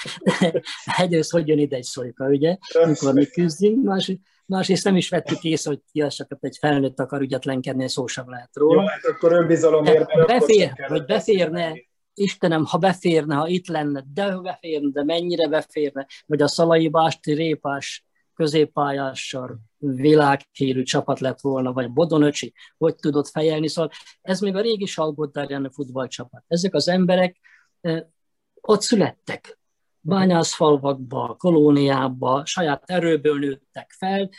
[0.97, 5.43] Egyrészt, hogy jön ide egy szolika, ugye, mikor mi küzdünk, másik, másrészt nem is vettük
[5.43, 8.81] észre, hogy ki az csak egy felnőtt akar ügyetlenkedni, szó sem lehet róla.
[8.81, 10.25] Jó, hát akkor önbizalomért.
[10.25, 11.73] Befér, hogy beférne,
[12.13, 17.33] Istenem, ha beférne, ha itt lenne, de beférne, de mennyire beférne, vagy a Szalai Básti
[17.33, 24.61] Répás középpályással világhírű csapat lett volna, vagy Bodonöcsi, hogy tudott fejelni, szóval ez még a
[24.61, 26.43] régi Salgódárjánő futballcsapat.
[26.47, 27.37] Ezek az emberek
[27.81, 28.01] eh,
[28.61, 29.59] ott születtek,
[30.05, 34.29] bányászfalvakba, kolóniába, saját erőből nőttek fel,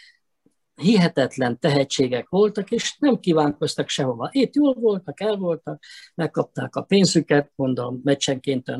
[0.74, 4.29] hihetetlen tehetségek voltak, és nem kívánkoztak sehova.
[4.33, 5.83] Itt jól voltak, el voltak,
[6.14, 8.72] megkapták a pénzüket, mondom, meccsenként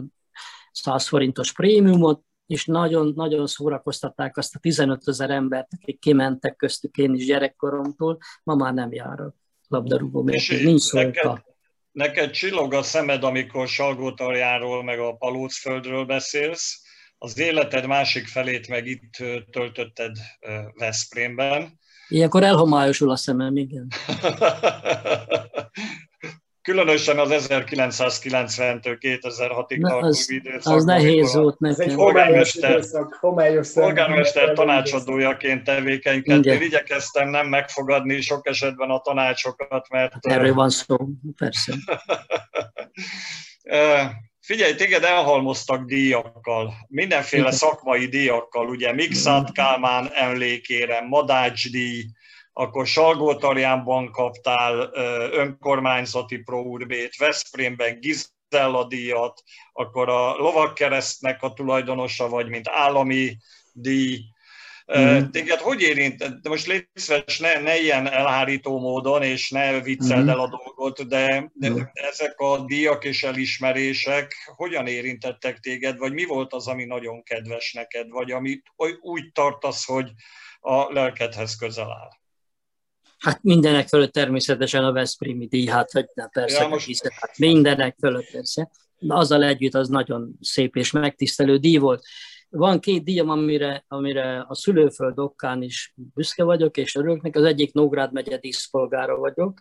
[0.73, 7.15] 100 forintos prémiumot, és nagyon-nagyon szórakoztatták azt a 15 ezer embert, akik kimentek köztük én
[7.15, 9.35] is gyerekkoromtól, ma már nem járok
[9.69, 10.99] labdarúgó, mert nincs szó
[11.97, 16.81] neked csillog a szemed, amikor Salgótarjáról meg a Palócföldről beszélsz,
[17.19, 19.11] az életed másik felét meg itt
[19.51, 20.17] töltötted
[20.75, 21.79] Veszprémben.
[22.09, 23.89] Ilyenkor elhomályosul a szemem, igen.
[26.67, 30.75] Különösen az 1990-től 2006-ig tartó az, időszakban.
[30.75, 31.95] Az nehéz volt nekem.
[31.95, 32.85] Polgármester,
[33.73, 36.53] polgármester tanácsadójaként tevékenykedtél.
[36.53, 40.13] Én igyekeztem nem megfogadni sok esetben a tanácsokat, mert...
[40.21, 40.97] Erről van szó,
[41.37, 41.75] persze.
[44.41, 52.05] Figyelj, téged elhalmoztak díjakkal, mindenféle szakmai díjakkal, ugye Mixát Kálmán emlékére, Madács díj,
[52.59, 54.91] akkor Salgótarjánban kaptál
[55.33, 59.43] önkormányzati próurbét, Veszprémben Gizella díjat,
[59.73, 63.37] akkor a Lovakkeresztnek a tulajdonosa vagy, mint állami
[63.73, 64.21] díj.
[64.99, 65.31] Mm.
[65.31, 66.41] Téged hogy érint?
[66.41, 70.29] De most légy szíves, ne, ne ilyen elhárító módon, és ne vicceld mm.
[70.29, 71.79] el a dolgot, de, de mm.
[71.93, 77.73] ezek a díjak és elismerések hogyan érintettek téged, vagy mi volt az, ami nagyon kedves
[77.73, 80.11] neked, vagy amit úgy tartasz, hogy
[80.61, 82.25] a lelkedhez közel áll?
[83.19, 86.87] Hát mindenek fölött természetesen a Veszprémi díj, hát hogy ne, persze, ja, most...
[86.87, 88.71] hiszem, hát mindenek fölött persze.
[88.99, 92.03] De azzal együtt az nagyon szép és megtisztelő díj volt.
[92.49, 97.37] Van két díjam, amire, amire a szülőföld okkán is büszke vagyok, és örülök.
[97.37, 99.61] Az egyik Nógrád megye díszpolgára vagyok.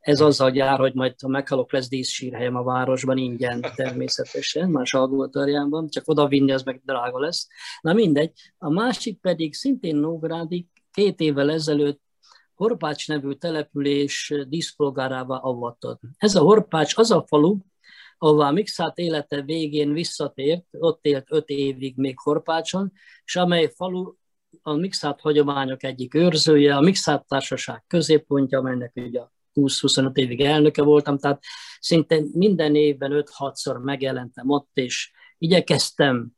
[0.00, 5.88] Ez azzal jár, hogy majd ha meghalok, lesz díszsírhelyem a városban, ingyen természetesen, más Salgótarjánban,
[5.88, 7.46] csak oda vinni, az meg drága lesz.
[7.80, 8.32] Na mindegy.
[8.58, 12.00] A másik pedig szintén Nógrádi, két évvel ezelőtt
[12.54, 15.98] Horpács nevű település díszpolgárává avattad.
[16.16, 17.56] Ez a Horpács az a falu,
[18.18, 22.92] ahová Mixát élete végén visszatért, ott élt öt évig még Horpácson,
[23.24, 24.12] és amely falu
[24.62, 29.20] a Mixát hagyományok egyik őrzője, a Mixát társaság középpontja, amelynek ugye
[29.54, 31.42] 20-25 évig elnöke voltam, tehát
[31.80, 36.32] szinte minden évben 5-6-szor megjelentem ott, és igyekeztem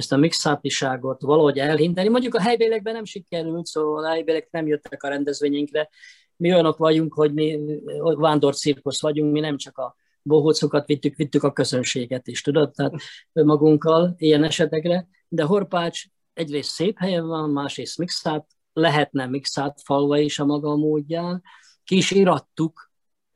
[0.00, 2.08] ezt a mixátiságot valahogy elhinteni.
[2.08, 5.88] Mondjuk a helybélekben nem sikerült, szóval a helybélek nem jöttek a rendezvényünkre.
[6.36, 7.58] Mi olyanok vagyunk, hogy mi
[7.98, 12.94] vándorcirkusz vagyunk, mi nem csak a bohócokat vittük, vittük a közönséget is, tudod, tehát
[13.32, 20.38] magunkkal ilyen esetekre, de Horpács egyrészt szép helyen van, másrészt mixát, lehetne mixát falva is
[20.38, 21.42] a maga módján,
[21.84, 22.89] ki is irattuk,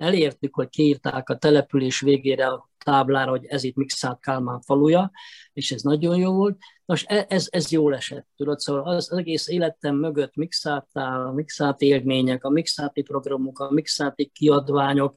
[0.05, 5.11] elértük, hogy kiírták a település végére a táblára, hogy ez itt Mixát Kálmán faluja,
[5.53, 6.59] és ez nagyon jó volt.
[6.85, 11.81] Nos, e, ez, ez jól esett, tudod, szóval az, egész életem mögött Mixátál, a Mixát
[11.81, 15.15] élmények, a Mixáti programok, a Mixáti kiadványok,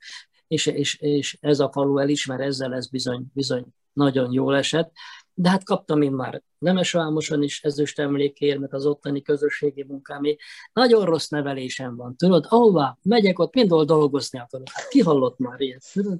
[0.48, 4.92] és, és, és ez a falu elismer, ezzel ez bizony, bizony nagyon jól esett.
[5.40, 10.36] De hát kaptam én már Nemes Vámoson is ezüst emlékért, az ottani közösségi munkámé.
[10.74, 14.68] Nagyon rossz nevelésem van, tudod, ahová megyek, ott mindol dolgozni akarok.
[14.72, 16.20] Hát ki hallott már ilyet, tudod?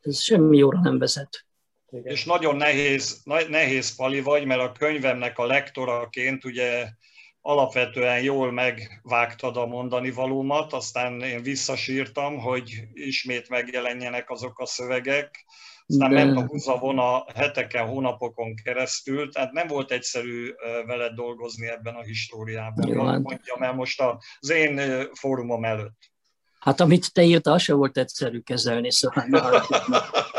[0.00, 1.46] Ez semmi jóra nem vezet.
[1.90, 2.12] Igen.
[2.12, 6.88] És nagyon nehéz, nehéz pali vagy, mert a könyvemnek a lektoraként ugye
[7.40, 15.44] alapvetően jól megvágtad a mondani valómat, aztán én visszasírtam, hogy ismét megjelenjenek azok a szövegek,
[15.92, 16.24] aztán De...
[16.24, 20.50] ment a húzavona heteken, hónapokon keresztül, tehát nem volt egyszerű
[20.86, 22.88] veled dolgozni ebben a históriában.
[22.88, 23.22] Jó, hát...
[23.22, 24.02] Mondjam el most
[24.40, 24.80] az én
[25.12, 26.10] fórumom előtt.
[26.58, 29.24] Hát amit te írtál, se volt egyszerű kezelni, szóval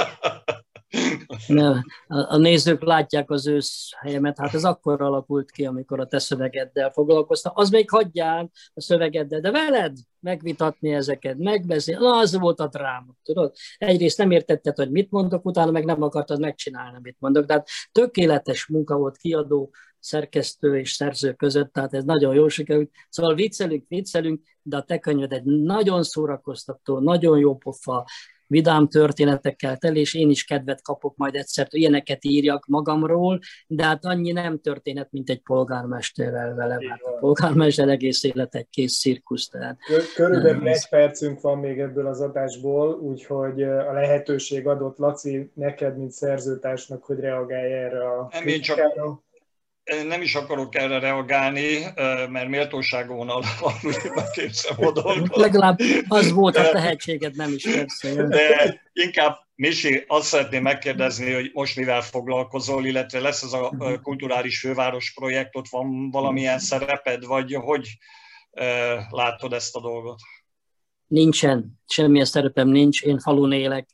[2.08, 6.90] a, nézők látják az ősz helyemet, hát ez akkor alakult ki, amikor a te szövegeddel
[6.90, 7.52] foglalkoztam.
[7.56, 13.14] Az még hagyjál a szövegeddel, de veled megvitatni ezeket, megbeszélni, na az volt a dráma,
[13.24, 13.54] tudod?
[13.78, 17.46] Egyrészt nem értetted, hogy mit mondok, utána meg nem akartad megcsinálni, mit mondok.
[17.46, 22.92] Tehát tökéletes munka volt kiadó, szerkesztő és szerző között, tehát ez nagyon jól sikerült.
[23.10, 28.06] Szóval viccelünk, viccelünk, de a te könyved egy nagyon szórakoztató, nagyon jó pofa,
[28.48, 33.84] vidám történetekkel tel, és én is kedvet kapok majd egyszer, hogy ilyeneket írjak magamról, de
[33.84, 39.00] hát annyi nem történet, mint egy polgármesterrel vele, mert a polgármester egész élet egy kész
[39.00, 39.48] cirkusz.
[39.48, 39.78] Tehát
[40.16, 46.12] Körülbelül egy percünk van még ebből az adásból, úgyhogy a lehetőség adott Laci neked, mint
[46.12, 48.80] szerzőtársnak, hogy reagálj erre a nem, én csak,
[50.08, 51.86] nem is akarok erre reagálni,
[52.30, 55.36] mert méltóságon alapulva képzem a dolgot.
[55.36, 58.28] Legalább az volt a tehetséged, nem is persze.
[58.28, 63.94] De inkább, Misi, azt szeretném megkérdezni, hogy most mivel foglalkozol, illetve lesz az a mhm.
[64.02, 67.98] kulturális főváros projekt, ott van valamilyen szereped, vagy hogy
[69.10, 70.20] látod ezt a dolgot?
[71.08, 73.90] Nincsen, semmilyen szerepem nincs, én falun élek,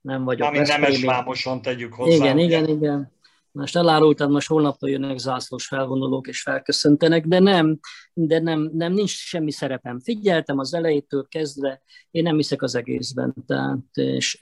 [0.00, 0.40] nem vagyok.
[0.40, 2.14] Mármint nemes vámoson tegyük hozzá.
[2.14, 3.12] Igen, igen, igen.
[3.52, 7.78] Most elárultad, most holnaptól jönnek zászlós felvonulók és felköszöntenek, de nem,
[8.12, 10.00] de nem, nem nincs semmi szerepem.
[10.00, 13.34] Figyeltem az elejétől kezdve, én nem hiszek az egészben.
[13.46, 13.78] Tehát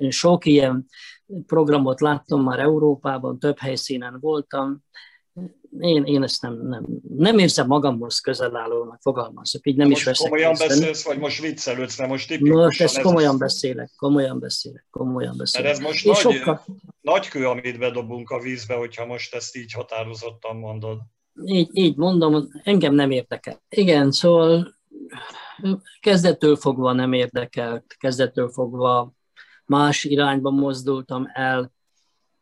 [0.09, 0.87] sok ilyen
[1.47, 4.85] programot láttam már Európában, több helyszínen voltam,
[5.79, 6.87] én, én ezt nem, nem,
[7.17, 10.69] nem érzem magamhoz közel állónak, fogalmazok, így nem most is veszek komolyan részben.
[10.69, 12.63] beszélsz, vagy most viccelődsz, mert most tipikusan...
[12.63, 15.67] Most ezt komolyan ez beszélek, komolyan beszélek, komolyan beszélek.
[15.67, 16.65] Mert ez most nagy, sokkal...
[17.01, 20.99] nagy kő, amit bedobunk a vízbe, hogyha most ezt így határozottan mondod.
[21.45, 23.63] Így, így mondom, engem nem érdekel.
[23.69, 24.75] Igen, szóval
[26.01, 29.13] kezdettől fogva nem érdekelt, kezdettől fogva
[29.65, 31.73] más irányba mozdultam el,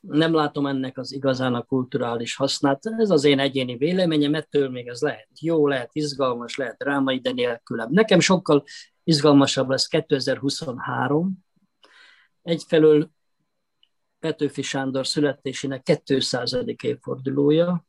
[0.01, 2.87] nem látom ennek az igazán a kulturális hasznát.
[2.87, 7.33] Ez az én egyéni véleményem, ettől még ez lehet jó, lehet izgalmas, lehet drámai, de
[7.33, 7.89] nélkülem.
[7.91, 8.65] Nekem sokkal
[9.05, 11.45] izgalmasabb lesz 2023.
[12.43, 13.11] Egyfelől
[14.19, 16.59] Petőfi Sándor születésének 200.
[16.83, 17.87] évfordulója,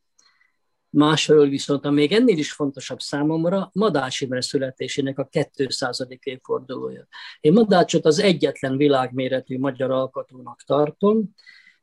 [0.92, 6.06] Másfelől viszont, a még ennél is fontosabb számomra, Madács Imre születésének a 200.
[6.22, 7.06] évfordulója.
[7.40, 11.34] Én Madácsot az egyetlen világméretű magyar alkotónak tartom,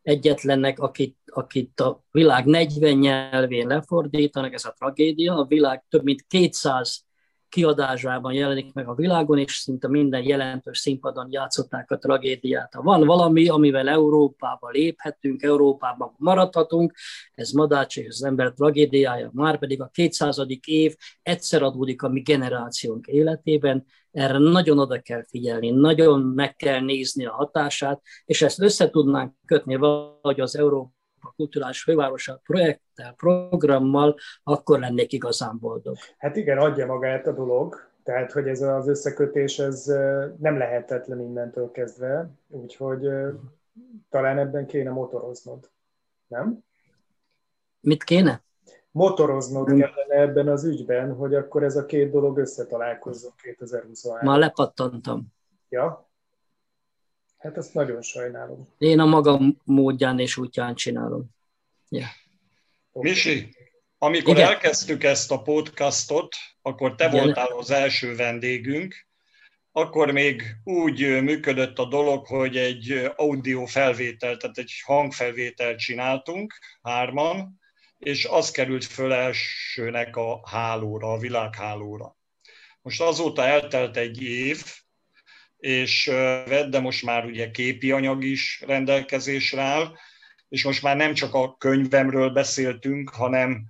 [0.07, 6.25] egyetlennek, akit, akit a világ 40 nyelvén lefordítanak, ez a tragédia, a világ több mint
[6.27, 7.06] 200
[7.49, 12.73] kiadásában jelenik meg a világon, és szinte minden jelentős színpadon játszották a tragédiát.
[12.73, 16.93] Ha van valami, amivel Európába léphetünk, Európában maradhatunk,
[17.33, 20.45] ez Madács és az ember tragédiája, már pedig a 200.
[20.65, 26.79] év egyszer adódik a mi generációnk életében, erre nagyon oda kell figyelni, nagyon meg kell
[26.79, 29.75] nézni a hatását, és ezt össze tudnánk kötni
[30.21, 30.96] vagy az Európa
[31.27, 35.95] a kulturális fővárosa projekttel, programmal, akkor lennék igazán boldog.
[36.17, 39.85] Hát igen, adja magát a dolog, tehát hogy ez az összekötés ez
[40.37, 43.07] nem lehetetlen innentől kezdve, úgyhogy
[44.09, 45.69] talán ebben kéne motoroznod,
[46.27, 46.63] nem?
[47.79, 48.45] Mit kéne?
[48.91, 55.27] Motoroznod kellene ebben az ügyben, hogy akkor ez a két dolog összetalálkozzon 2023 Már lepattantam.
[55.69, 56.06] Ja?
[57.37, 58.67] Hát ezt nagyon sajnálom.
[58.77, 61.25] Én a magam módján és útján csinálom.
[61.89, 62.09] Yeah.
[62.91, 63.55] Misi,
[63.97, 64.47] amikor Igen.
[64.47, 67.23] elkezdtük ezt a podcastot, akkor te Igen.
[67.23, 69.07] voltál az első vendégünk,
[69.71, 77.59] akkor még úgy működött a dolog, hogy egy audio felvétel, tehát egy hangfelvételt csináltunk hárman,
[77.97, 82.17] és az került föl elsőnek a hálóra, a világhálóra.
[82.81, 84.63] Most azóta eltelt egy év,
[85.67, 86.11] és
[86.69, 89.95] de most már ugye képi anyag is rendelkezésre áll,
[90.49, 93.65] és most már nem csak a könyvemről beszéltünk, hanem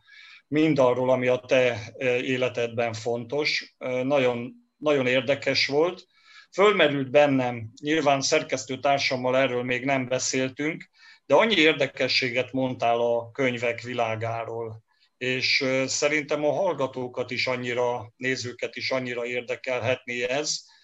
[0.48, 1.80] mindarról, ami a te
[2.22, 3.76] életedben fontos.
[4.04, 6.08] Nagyon, nagyon érdekes volt.
[6.52, 10.90] Fölmerült bennem, nyilván szerkesztő társammal erről még nem beszéltünk,
[11.26, 14.84] de annyi érdekességet mondtál a könyvek világáról,
[15.18, 20.76] és szerintem a hallgatókat is annyira, nézőket is annyira érdekelhetné ez,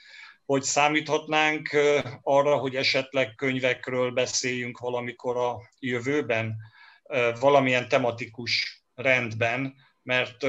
[0.45, 1.69] hogy számíthatnánk
[2.21, 6.55] arra, hogy esetleg könyvekről beszéljünk valamikor a jövőben,
[7.39, 9.73] valamilyen tematikus rendben,
[10.03, 10.45] mert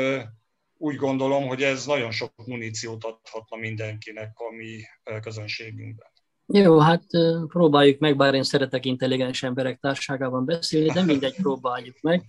[0.77, 4.83] úgy gondolom, hogy ez nagyon sok muníciót adhatna mindenkinek a mi
[5.21, 6.13] közönségünkben.
[6.47, 7.05] Jó, hát
[7.47, 12.25] próbáljuk meg, bár én szeretek intelligens emberek társágában beszélni, de mindegy, próbáljuk meg.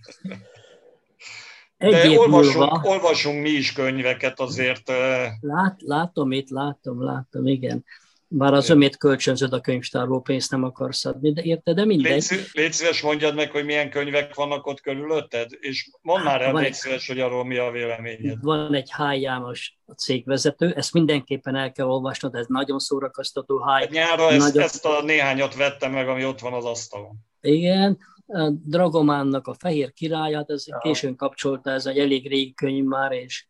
[1.76, 4.88] Egy De év olvasunk, múlva, olvasunk mi is könyveket azért.
[5.40, 7.84] Lát, látom itt, látom, látom, igen.
[8.28, 12.26] Bár az ömét kölcsönzöd a könyvtárból, pénzt nem akarsz adni, de érte, de mindegy.
[12.30, 16.54] Légy, légy szíves, mondjad meg, hogy milyen könyvek vannak ott körülötted, és mondd már el,
[16.54, 18.38] légy szíves, hogy arról mi a véleményed.
[18.40, 19.20] Van egy H.
[19.20, 23.58] János a cégvezető, ezt mindenképpen el kell olvasnod, ez nagyon szórakoztató.
[23.58, 23.68] H.
[23.68, 24.62] Hát nyára ezt, nagyon...
[24.62, 27.16] ezt a néhányat vettem meg, ami ott van az asztalon.
[27.40, 27.98] Igen,
[28.64, 30.78] Dragománnak a Fehér királyát, ez ja.
[30.78, 33.46] későn kapcsolta, ez egy elég régi könyv már, és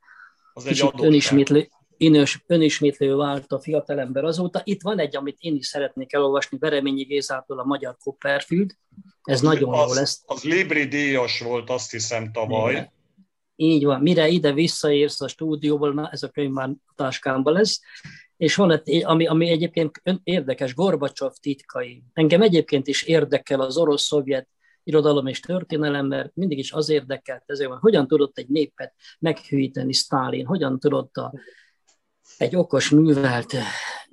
[0.52, 4.60] az kicsit önismétlő, inös, önismétlő vált a fiatalember azóta.
[4.64, 8.70] Itt van egy, amit én is szeretnék elolvasni, Bereményi Gézától a Magyar Copperfield.
[9.22, 10.22] Ez az, nagyon az, jó lesz.
[10.26, 12.72] Az Libri díjas volt, azt hiszem, tavaly.
[12.72, 12.94] Igen.
[13.56, 14.00] Így van.
[14.00, 17.80] Mire ide visszaérsz a stúdióból, na, ez a könyv már táskámban lesz.
[18.36, 22.02] És van egy, ami, ami egyébként érdekes, Gorbacsov titkai.
[22.12, 24.48] Engem egyébként is érdekel az orosz-szovjet
[24.86, 29.92] irodalom és történelem, mert mindig is az érdekelt ezért, hogy hogyan tudott egy népet meghűíteni
[29.92, 31.32] Sztálin, hogyan tudott a,
[32.38, 33.54] egy okos, művelt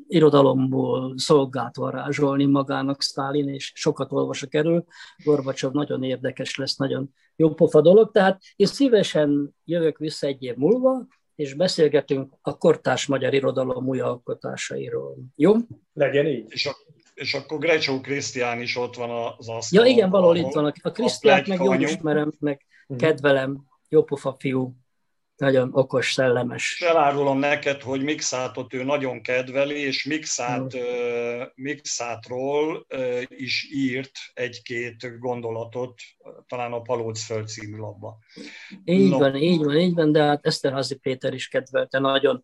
[0.08, 4.86] irodalomból szolgált varázsolni magának Sztálin, és sokat olvasok erről.
[5.24, 10.56] Gorbacsov nagyon érdekes lesz, nagyon jó pofa dolog, tehát én szívesen jövök vissza egy év
[10.56, 15.18] múlva, és beszélgetünk a kortárs magyar irodalom új alkotásairól.
[15.36, 15.54] Jó?
[15.94, 16.46] Legyen így.
[16.48, 16.76] És a
[17.14, 19.86] és akkor Grecsó Krisztián is ott van az asztalon.
[19.86, 20.74] Ja igen, valahol itt van.
[20.82, 23.00] A Krisztiát meg jól ismerem, meg mhm.
[23.00, 24.76] kedvelem, jópofa fiú,
[25.36, 26.82] nagyon okos, szellemes.
[26.82, 30.82] Elárulom neked, hogy Mixátot ő nagyon kedveli, és Mixát, uh,
[31.56, 36.02] Mixátról uh, is írt egy-két gondolatot,
[36.48, 38.18] talán a Palócföld című labba.
[38.86, 39.18] Így no.
[39.18, 42.44] van, így van, így van, de hát Eszterházi Péter is kedvelte nagyon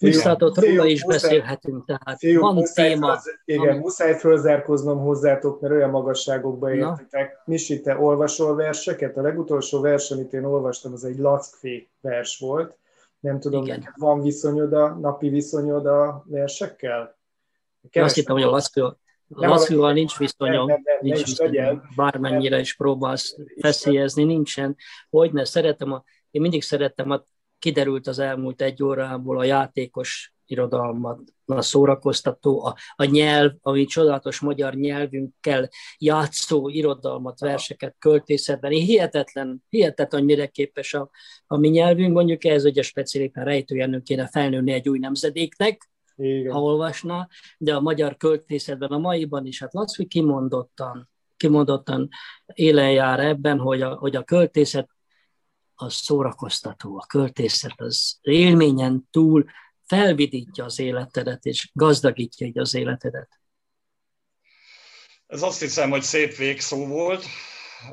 [0.00, 3.06] Visszatott róla is muszáj, beszélhetünk, tehát fiú, van muszáj téma.
[3.06, 3.78] Fölz, igen, ami...
[3.78, 7.42] muszáj fölzárkoznom hozzátok, mert olyan magasságokba értetek.
[7.44, 9.16] Misi, te olvasol verseket?
[9.16, 12.76] A legutolsó vers, amit én olvastam, az egy lackfé vers volt.
[13.20, 13.94] Nem tudom, igen.
[13.96, 17.18] van viszonyod a, napi viszonyod a versekkel?
[17.80, 18.04] Keresem.
[18.04, 18.80] Azt hittem, hogy a lackfé,
[19.34, 21.82] Lasszival nincs viszonyom, nem, nem, nem, nincs viszonyom.
[21.96, 24.76] bármennyire is próbálsz feszélyezni, nincsen.
[25.10, 27.24] Hogyne, szeretem a, én mindig szerettem a
[27.60, 34.40] kiderült az elmúlt egy órából a játékos irodalmat, a szórakoztató, a, a nyelv, ami csodálatos
[34.40, 38.70] magyar nyelvünkkel játszó irodalmat, verseket, költészetben.
[38.70, 41.10] Hihetetlen, hihetetlen, mire képes a,
[41.46, 42.12] a mi nyelvünk.
[42.12, 46.52] Mondjuk ez ugye speciálisan rejtőjelnő kéne felnőni egy új nemzedéknek, Igen.
[46.52, 52.08] ha olvasna, de a magyar költészetben a maiban is, hát Laszvi kimondottan, kimondottan
[52.54, 54.88] élen jár ebben, hogy a, hogy a költészet
[55.80, 59.44] az szórakoztató, a költészet az élményen túl
[59.86, 63.40] felvidítja az életedet, és gazdagítja így az életedet.
[65.26, 67.24] Ez azt hiszem, hogy szép végszó volt.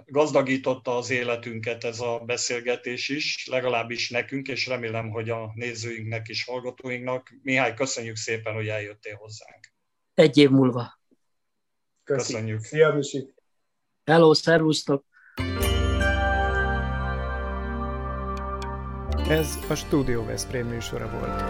[0.06, 6.44] Gazdagította az életünket ez a beszélgetés is, legalábbis nekünk, és remélem, hogy a nézőinknek és
[6.44, 7.34] hallgatóinknak.
[7.42, 9.74] Mihály, köszönjük szépen, hogy eljöttél hozzánk.
[10.14, 11.00] Egy év múlva.
[12.04, 12.60] Köszönjük.
[12.64, 13.34] Szia, Misi.
[14.06, 15.06] Hello, szervusztok.
[19.30, 21.42] Ez a Studio Veszprém műsora volt.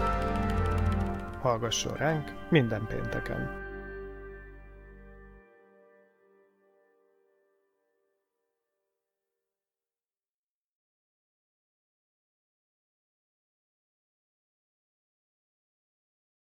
[1.40, 3.57] Hallgasson ránk minden pénteken!